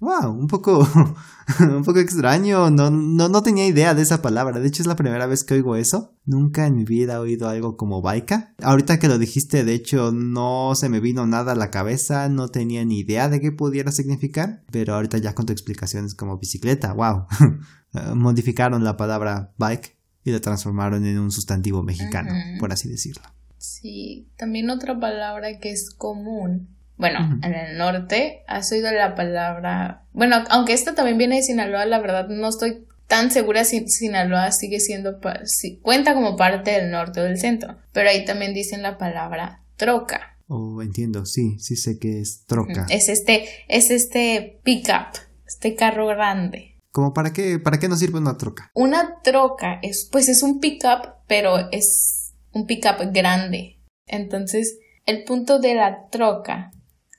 wow, 0.00 0.30
un 0.30 0.46
poco, 0.46 0.78
un 1.60 1.84
poco 1.84 1.98
extraño, 1.98 2.70
no, 2.70 2.90
no, 2.90 3.28
no 3.28 3.42
tenía 3.42 3.66
idea 3.66 3.94
de 3.94 4.02
esa 4.02 4.20
palabra, 4.22 4.58
de 4.60 4.68
hecho 4.68 4.82
es 4.82 4.86
la 4.86 4.96
primera 4.96 5.26
vez 5.26 5.44
que 5.44 5.54
oigo 5.54 5.76
eso, 5.76 6.14
nunca 6.24 6.66
en 6.66 6.76
mi 6.76 6.84
vida 6.84 7.14
he 7.14 7.18
oído 7.18 7.48
algo 7.48 7.76
como 7.76 8.02
baika, 8.02 8.54
ahorita 8.62 8.98
que 8.98 9.08
lo 9.08 9.18
dijiste, 9.18 9.64
de 9.64 9.74
hecho 9.74 10.12
no 10.12 10.74
se 10.74 10.88
me 10.88 11.00
vino 11.00 11.26
nada 11.26 11.52
a 11.52 11.56
la 11.56 11.70
cabeza, 11.70 12.28
no 12.28 12.48
tenía 12.48 12.84
ni 12.84 13.00
idea 13.00 13.28
de 13.28 13.40
qué 13.40 13.52
pudiera 13.52 13.90
significar, 13.90 14.62
pero 14.70 14.94
ahorita 14.94 15.18
ya 15.18 15.34
con 15.34 15.46
tu 15.46 15.52
explicación 15.52 16.04
es 16.04 16.14
como 16.14 16.38
bicicleta, 16.38 16.92
wow, 16.92 17.26
modificaron 18.14 18.84
la 18.84 18.96
palabra 18.96 19.52
bike 19.56 19.96
y 20.24 20.32
la 20.32 20.40
transformaron 20.40 21.06
en 21.06 21.18
un 21.18 21.30
sustantivo 21.30 21.82
mexicano, 21.82 22.32
por 22.58 22.72
así 22.72 22.88
decirlo. 22.88 23.22
Sí, 23.58 24.28
también 24.36 24.70
otra 24.70 24.98
palabra 24.98 25.58
que 25.60 25.70
es 25.70 25.90
común 25.90 26.75
bueno, 26.96 27.38
en 27.42 27.54
el 27.54 27.76
norte, 27.76 28.42
has 28.46 28.70
oído 28.72 28.90
la 28.90 29.14
palabra. 29.14 30.04
Bueno, 30.12 30.44
aunque 30.48 30.72
esta 30.72 30.94
también 30.94 31.18
viene 31.18 31.36
de 31.36 31.42
Sinaloa, 31.42 31.84
la 31.84 32.00
verdad 32.00 32.28
no 32.28 32.48
estoy 32.48 32.86
tan 33.06 33.30
segura 33.30 33.64
si 33.64 33.86
Sinaloa 33.88 34.50
sigue 34.52 34.80
siendo. 34.80 35.18
Si, 35.44 35.78
cuenta 35.80 36.14
como 36.14 36.36
parte 36.36 36.70
del 36.72 36.90
norte 36.90 37.20
o 37.20 37.24
del 37.24 37.38
centro. 37.38 37.76
Pero 37.92 38.08
ahí 38.08 38.24
también 38.24 38.54
dicen 38.54 38.82
la 38.82 38.98
palabra 38.98 39.62
troca. 39.76 40.38
Oh, 40.48 40.80
entiendo, 40.80 41.26
sí, 41.26 41.58
sí 41.58 41.76
sé 41.76 41.98
que 41.98 42.20
es 42.20 42.44
troca. 42.46 42.86
Es 42.88 43.08
este, 43.08 43.46
es 43.68 43.90
este 43.90 44.60
pickup, 44.62 45.18
este 45.46 45.74
carro 45.74 46.06
grande. 46.06 46.78
¿Cómo 46.92 47.12
para 47.12 47.32
qué, 47.32 47.58
para 47.58 47.78
qué 47.78 47.88
nos 47.88 47.98
sirve 47.98 48.18
una 48.18 48.38
troca? 48.38 48.70
Una 48.72 49.20
troca 49.22 49.80
es, 49.82 50.08
pues 50.10 50.28
es 50.28 50.42
un 50.42 50.60
pickup, 50.60 51.16
pero 51.26 51.70
es 51.72 52.32
un 52.52 52.66
pickup 52.66 53.12
grande. 53.12 53.80
Entonces, 54.06 54.78
el 55.04 55.24
punto 55.24 55.58
de 55.58 55.74
la 55.74 56.08
troca 56.10 56.70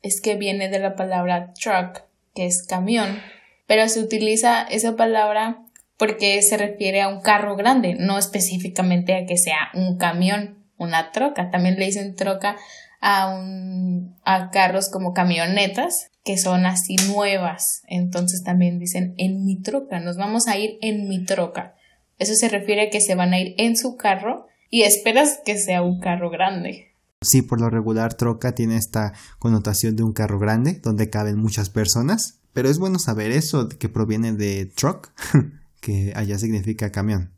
es 0.01 0.21
que 0.21 0.35
viene 0.35 0.69
de 0.69 0.79
la 0.79 0.95
palabra 0.95 1.53
truck, 1.53 2.03
que 2.33 2.45
es 2.45 2.63
camión, 2.63 3.19
pero 3.65 3.87
se 3.89 3.99
utiliza 3.99 4.63
esa 4.63 4.95
palabra 4.95 5.63
porque 5.97 6.41
se 6.41 6.57
refiere 6.57 7.01
a 7.01 7.07
un 7.07 7.21
carro 7.21 7.55
grande, 7.55 7.95
no 7.99 8.17
específicamente 8.17 9.15
a 9.15 9.25
que 9.25 9.37
sea 9.37 9.69
un 9.73 9.97
camión, 9.97 10.63
una 10.77 11.11
troca. 11.11 11.49
También 11.49 11.77
le 11.77 11.85
dicen 11.85 12.15
troca 12.15 12.55
a, 13.01 13.29
un, 13.29 14.15
a 14.23 14.51
carros 14.51 14.89
como 14.89 15.13
camionetas, 15.13 16.11
que 16.23 16.37
son 16.37 16.65
así 16.65 16.95
nuevas. 17.07 17.81
Entonces 17.87 18.43
también 18.43 18.79
dicen 18.79 19.15
en 19.17 19.43
mi 19.43 19.61
troca, 19.61 19.99
nos 19.99 20.17
vamos 20.17 20.47
a 20.47 20.57
ir 20.57 20.77
en 20.81 21.07
mi 21.07 21.25
troca. 21.25 21.75
Eso 22.19 22.35
se 22.35 22.49
refiere 22.49 22.83
a 22.83 22.89
que 22.89 23.01
se 23.01 23.15
van 23.15 23.33
a 23.33 23.39
ir 23.39 23.55
en 23.57 23.75
su 23.75 23.95
carro 23.97 24.47
y 24.69 24.83
esperas 24.83 25.39
que 25.45 25.57
sea 25.57 25.81
un 25.81 25.99
carro 25.99 26.29
grande. 26.29 26.93
Sí, 27.21 27.41
por 27.41 27.59
lo 27.59 27.69
regular 27.69 28.13
troca 28.13 28.53
tiene 28.53 28.77
esta 28.77 29.13
connotación 29.39 29.95
de 29.95 30.03
un 30.03 30.13
carro 30.13 30.37
grande 30.39 30.79
donde 30.83 31.09
caben 31.09 31.37
muchas 31.37 31.69
personas, 31.69 32.39
pero 32.53 32.69
es 32.69 32.77
bueno 32.77 32.99
saber 32.99 33.31
eso 33.31 33.69
que 33.69 33.89
proviene 33.89 34.33
de 34.33 34.65
truck, 34.67 35.09
que 35.81 36.13
allá 36.15 36.37
significa 36.37 36.91
camión. 36.91 37.31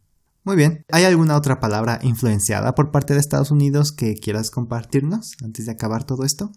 Muy 0.43 0.55
bien, 0.55 0.83
¿hay 0.91 1.03
alguna 1.03 1.37
otra 1.37 1.59
palabra 1.59 1.99
influenciada 2.01 2.75
por 2.75 2.91
parte 2.91 3.13
de 3.13 3.19
Estados 3.19 3.51
Unidos 3.51 3.91
que 3.91 4.15
quieras 4.15 4.51
compartirnos 4.51 5.33
antes 5.43 5.65
de 5.65 5.71
acabar 5.71 6.05
todo 6.05 6.23
esto? 6.25 6.51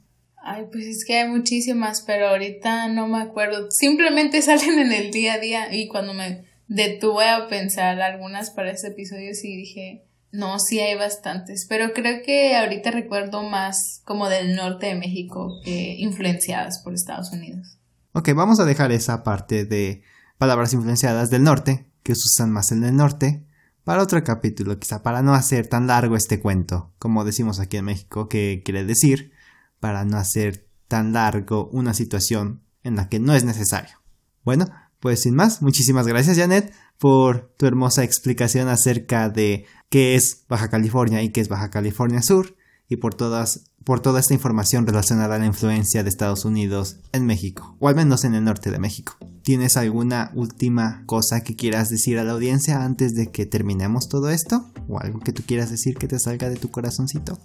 Ay, 0.44 0.66
pues 0.72 0.87
es 0.87 1.04
que 1.04 1.20
hay 1.20 1.28
muchísimas, 1.28 2.02
pero 2.02 2.28
ahorita 2.28 2.88
no 2.88 3.06
me 3.06 3.20
acuerdo. 3.20 3.70
Simplemente 3.70 4.42
salen 4.42 4.78
en 4.78 4.92
el 4.92 5.11
día 5.12 5.35
a 5.35 5.38
día 5.38 5.74
y 5.74 5.88
cuando 5.88 6.14
me 6.14 6.44
detuve 6.66 7.28
a 7.28 7.48
pensar 7.48 8.00
algunas 8.00 8.50
para 8.50 8.72
este 8.72 8.88
episodio 8.88 9.35
sí 9.35 9.56
dije, 9.56 10.04
no, 10.32 10.58
sí 10.58 10.80
hay 10.80 10.96
bastantes, 10.96 11.66
pero 11.68 11.92
creo 11.92 12.22
que 12.24 12.56
ahorita 12.56 12.90
recuerdo 12.90 13.42
más 13.42 14.00
como 14.04 14.28
del 14.28 14.56
norte 14.56 14.86
de 14.86 14.94
México 14.94 15.60
que 15.62 15.96
influenciadas 15.98 16.80
por 16.80 16.94
Estados 16.94 17.32
Unidos. 17.32 17.78
Ok, 18.12 18.30
vamos 18.34 18.58
a 18.58 18.64
dejar 18.64 18.92
esa 18.92 19.22
parte 19.22 19.64
de 19.64 20.02
palabras 20.38 20.72
influenciadas 20.72 21.30
del 21.30 21.44
norte, 21.44 21.86
que 22.02 22.14
se 22.14 22.22
usan 22.26 22.50
más 22.50 22.72
en 22.72 22.82
el 22.84 22.96
norte, 22.96 23.44
para 23.84 24.02
otro 24.02 24.22
capítulo, 24.24 24.78
quizá 24.78 25.02
para 25.02 25.22
no 25.22 25.34
hacer 25.34 25.66
tan 25.66 25.86
largo 25.86 26.16
este 26.16 26.40
cuento, 26.40 26.92
como 26.98 27.24
decimos 27.24 27.60
aquí 27.60 27.76
en 27.76 27.86
México, 27.86 28.28
que 28.28 28.62
quiere 28.64 28.84
decir, 28.84 29.32
para 29.80 30.04
no 30.04 30.16
hacer 30.16 30.68
tan 30.88 31.12
largo 31.12 31.68
una 31.72 31.92
situación 31.92 32.62
en 32.84 32.96
la 32.96 33.08
que 33.08 33.18
no 33.18 33.34
es 33.34 33.44
necesario. 33.44 34.00
Bueno, 34.44 34.66
pues 35.02 35.22
sin 35.22 35.34
más, 35.34 35.62
muchísimas 35.62 36.06
gracias 36.06 36.38
Janet 36.38 36.72
por 36.96 37.52
tu 37.56 37.66
hermosa 37.66 38.04
explicación 38.04 38.68
acerca 38.68 39.28
de 39.28 39.66
qué 39.90 40.14
es 40.14 40.44
Baja 40.48 40.70
California 40.70 41.24
y 41.24 41.30
qué 41.30 41.40
es 41.40 41.48
Baja 41.48 41.70
California 41.70 42.22
Sur 42.22 42.56
y 42.88 42.96
por 42.96 43.12
todas 43.12 43.64
por 43.84 43.98
toda 43.98 44.20
esta 44.20 44.34
información 44.34 44.86
relacionada 44.86 45.34
a 45.34 45.38
la 45.40 45.46
influencia 45.46 46.04
de 46.04 46.08
Estados 46.08 46.44
Unidos 46.44 46.98
en 47.12 47.26
México, 47.26 47.76
o 47.80 47.88
al 47.88 47.96
menos 47.96 48.22
en 48.24 48.36
el 48.36 48.44
norte 48.44 48.70
de 48.70 48.78
México. 48.78 49.16
¿Tienes 49.42 49.76
alguna 49.76 50.30
última 50.36 51.02
cosa 51.06 51.42
que 51.42 51.56
quieras 51.56 51.90
decir 51.90 52.20
a 52.20 52.22
la 52.22 52.30
audiencia 52.30 52.84
antes 52.84 53.16
de 53.16 53.32
que 53.32 53.44
terminemos 53.44 54.08
todo 54.08 54.30
esto? 54.30 54.70
¿O 54.88 55.00
algo 55.00 55.18
que 55.18 55.32
tú 55.32 55.42
quieras 55.44 55.72
decir 55.72 55.96
que 55.96 56.06
te 56.06 56.20
salga 56.20 56.48
de 56.48 56.54
tu 56.54 56.70
corazoncito? 56.70 57.40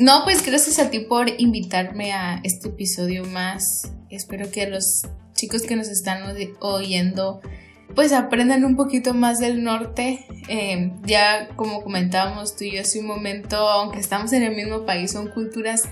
No, 0.00 0.24
pues 0.24 0.44
gracias 0.44 0.80
a 0.80 0.90
ti 0.90 0.98
por 0.98 1.28
invitarme 1.38 2.12
a 2.12 2.40
este 2.42 2.70
episodio 2.70 3.24
más. 3.26 3.62
Espero 4.10 4.50
que 4.50 4.66
los 4.66 5.02
chicos 5.40 5.62
que 5.62 5.76
nos 5.76 5.88
están 5.88 6.22
oyendo 6.60 7.40
pues 7.94 8.12
aprendan 8.12 8.64
un 8.64 8.76
poquito 8.76 9.14
más 9.14 9.38
del 9.38 9.64
norte. 9.64 10.24
Eh, 10.48 10.92
ya 11.04 11.48
como 11.56 11.82
comentábamos 11.82 12.56
tú 12.56 12.64
y 12.64 12.72
yo 12.72 12.82
hace 12.82 13.00
un 13.00 13.06
momento, 13.06 13.56
aunque 13.56 13.98
estamos 13.98 14.32
en 14.32 14.42
el 14.42 14.54
mismo 14.54 14.84
país, 14.86 15.12
son 15.12 15.28
culturas 15.28 15.82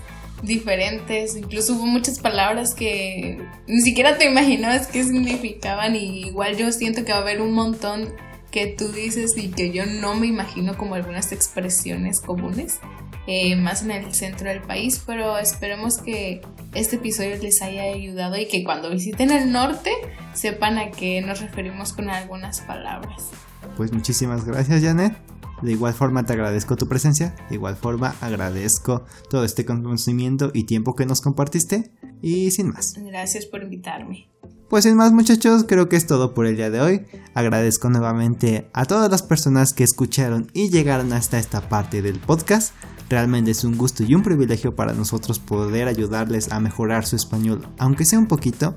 diferentes. 0.43 1.35
Incluso 1.35 1.73
hubo 1.73 1.85
muchas 1.85 2.19
palabras 2.19 2.73
que 2.73 3.39
ni 3.67 3.81
siquiera 3.81 4.17
te 4.17 4.25
imaginabas 4.25 4.87
qué 4.87 5.03
significaban 5.03 5.95
y 5.95 6.25
igual 6.27 6.55
yo 6.55 6.71
siento 6.71 7.03
que 7.03 7.11
va 7.11 7.19
a 7.19 7.21
haber 7.21 7.41
un 7.41 7.51
montón 7.51 8.13
que 8.51 8.67
tú 8.67 8.87
dices 8.91 9.37
y 9.37 9.49
que 9.49 9.71
yo 9.71 9.85
no 9.85 10.15
me 10.15 10.27
imagino 10.27 10.77
como 10.77 10.95
algunas 10.95 11.31
expresiones 11.31 12.21
comunes. 12.21 12.79
Eh, 13.27 13.55
más 13.55 13.83
en 13.83 13.91
el 13.91 14.13
centro 14.13 14.49
del 14.49 14.61
país, 14.61 15.03
pero 15.05 15.37
esperemos 15.37 15.99
que 15.99 16.41
este 16.73 16.95
episodio 16.95 17.37
les 17.37 17.61
haya 17.61 17.83
ayudado 17.83 18.37
y 18.37 18.47
que 18.47 18.63
cuando 18.63 18.89
visiten 18.89 19.29
el 19.29 19.51
norte 19.51 19.91
sepan 20.33 20.79
a 20.79 20.89
qué 20.89 21.21
nos 21.21 21.39
referimos 21.39 21.93
con 21.93 22.09
algunas 22.09 22.61
palabras. 22.61 23.29
Pues 23.77 23.91
muchísimas 23.93 24.45
gracias 24.45 24.81
Janet. 24.81 25.15
De 25.61 25.73
igual 25.73 25.93
forma 25.93 26.25
te 26.25 26.33
agradezco 26.33 26.77
tu 26.77 26.87
presencia, 26.87 27.35
de 27.49 27.55
igual 27.55 27.75
forma 27.75 28.15
agradezco 28.21 29.03
todo 29.29 29.43
este 29.43 29.65
conocimiento 29.65 30.51
y 30.53 30.63
tiempo 30.63 30.95
que 30.95 31.05
nos 31.05 31.21
compartiste 31.21 31.91
y 32.21 32.51
sin 32.51 32.69
más. 32.69 32.95
Gracias 32.97 33.45
por 33.45 33.63
invitarme. 33.63 34.29
Pues 34.69 34.83
sin 34.83 34.95
más 34.95 35.11
muchachos, 35.11 35.65
creo 35.67 35.89
que 35.89 35.95
es 35.95 36.05
todo 36.05 36.35
por 36.35 36.45
el 36.45 36.55
día 36.55 36.69
de 36.69 36.79
hoy. 36.79 37.05
Agradezco 37.33 37.89
nuevamente 37.89 38.69
a 38.71 38.85
todas 38.85 39.09
las 39.09 39.23
personas 39.23 39.73
que 39.73 39.83
escucharon 39.83 40.51
y 40.53 40.69
llegaron 40.69 41.11
hasta 41.11 41.39
esta 41.39 41.67
parte 41.67 42.01
del 42.01 42.19
podcast. 42.19 42.73
Realmente 43.09 43.51
es 43.51 43.63
un 43.63 43.77
gusto 43.77 44.03
y 44.03 44.13
un 44.13 44.23
privilegio 44.23 44.75
para 44.75 44.93
nosotros 44.93 45.39
poder 45.39 45.87
ayudarles 45.87 46.51
a 46.51 46.59
mejorar 46.59 47.05
su 47.05 47.15
español, 47.15 47.67
aunque 47.79 48.05
sea 48.05 48.19
un 48.19 48.27
poquito, 48.27 48.75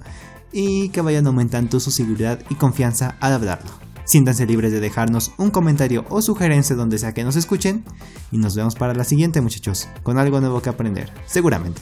y 0.52 0.88
que 0.90 1.00
vayan 1.00 1.26
aumentando 1.26 1.80
su 1.80 1.90
seguridad 1.90 2.40
y 2.48 2.54
confianza 2.54 3.16
al 3.20 3.34
hablarlo. 3.34 3.70
Siéntanse 4.04 4.46
libres 4.46 4.72
de 4.72 4.80
dejarnos 4.80 5.32
un 5.38 5.50
comentario 5.50 6.04
o 6.08 6.22
sugerencia 6.22 6.74
donde 6.76 6.98
sea 6.98 7.14
que 7.14 7.24
nos 7.24 7.36
escuchen 7.36 7.84
y 8.30 8.38
nos 8.38 8.56
vemos 8.56 8.74
para 8.74 8.94
la 8.94 9.04
siguiente 9.04 9.40
muchachos, 9.40 9.88
con 10.02 10.18
algo 10.18 10.40
nuevo 10.40 10.60
que 10.60 10.70
aprender, 10.70 11.12
seguramente. 11.26 11.80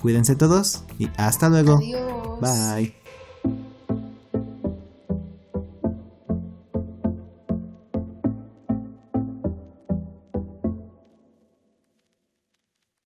Cuídense 0.00 0.36
todos 0.36 0.84
y 0.98 1.10
hasta 1.16 1.48
luego. 1.48 1.76
Adiós. 1.76 2.40
Bye. 2.40 2.99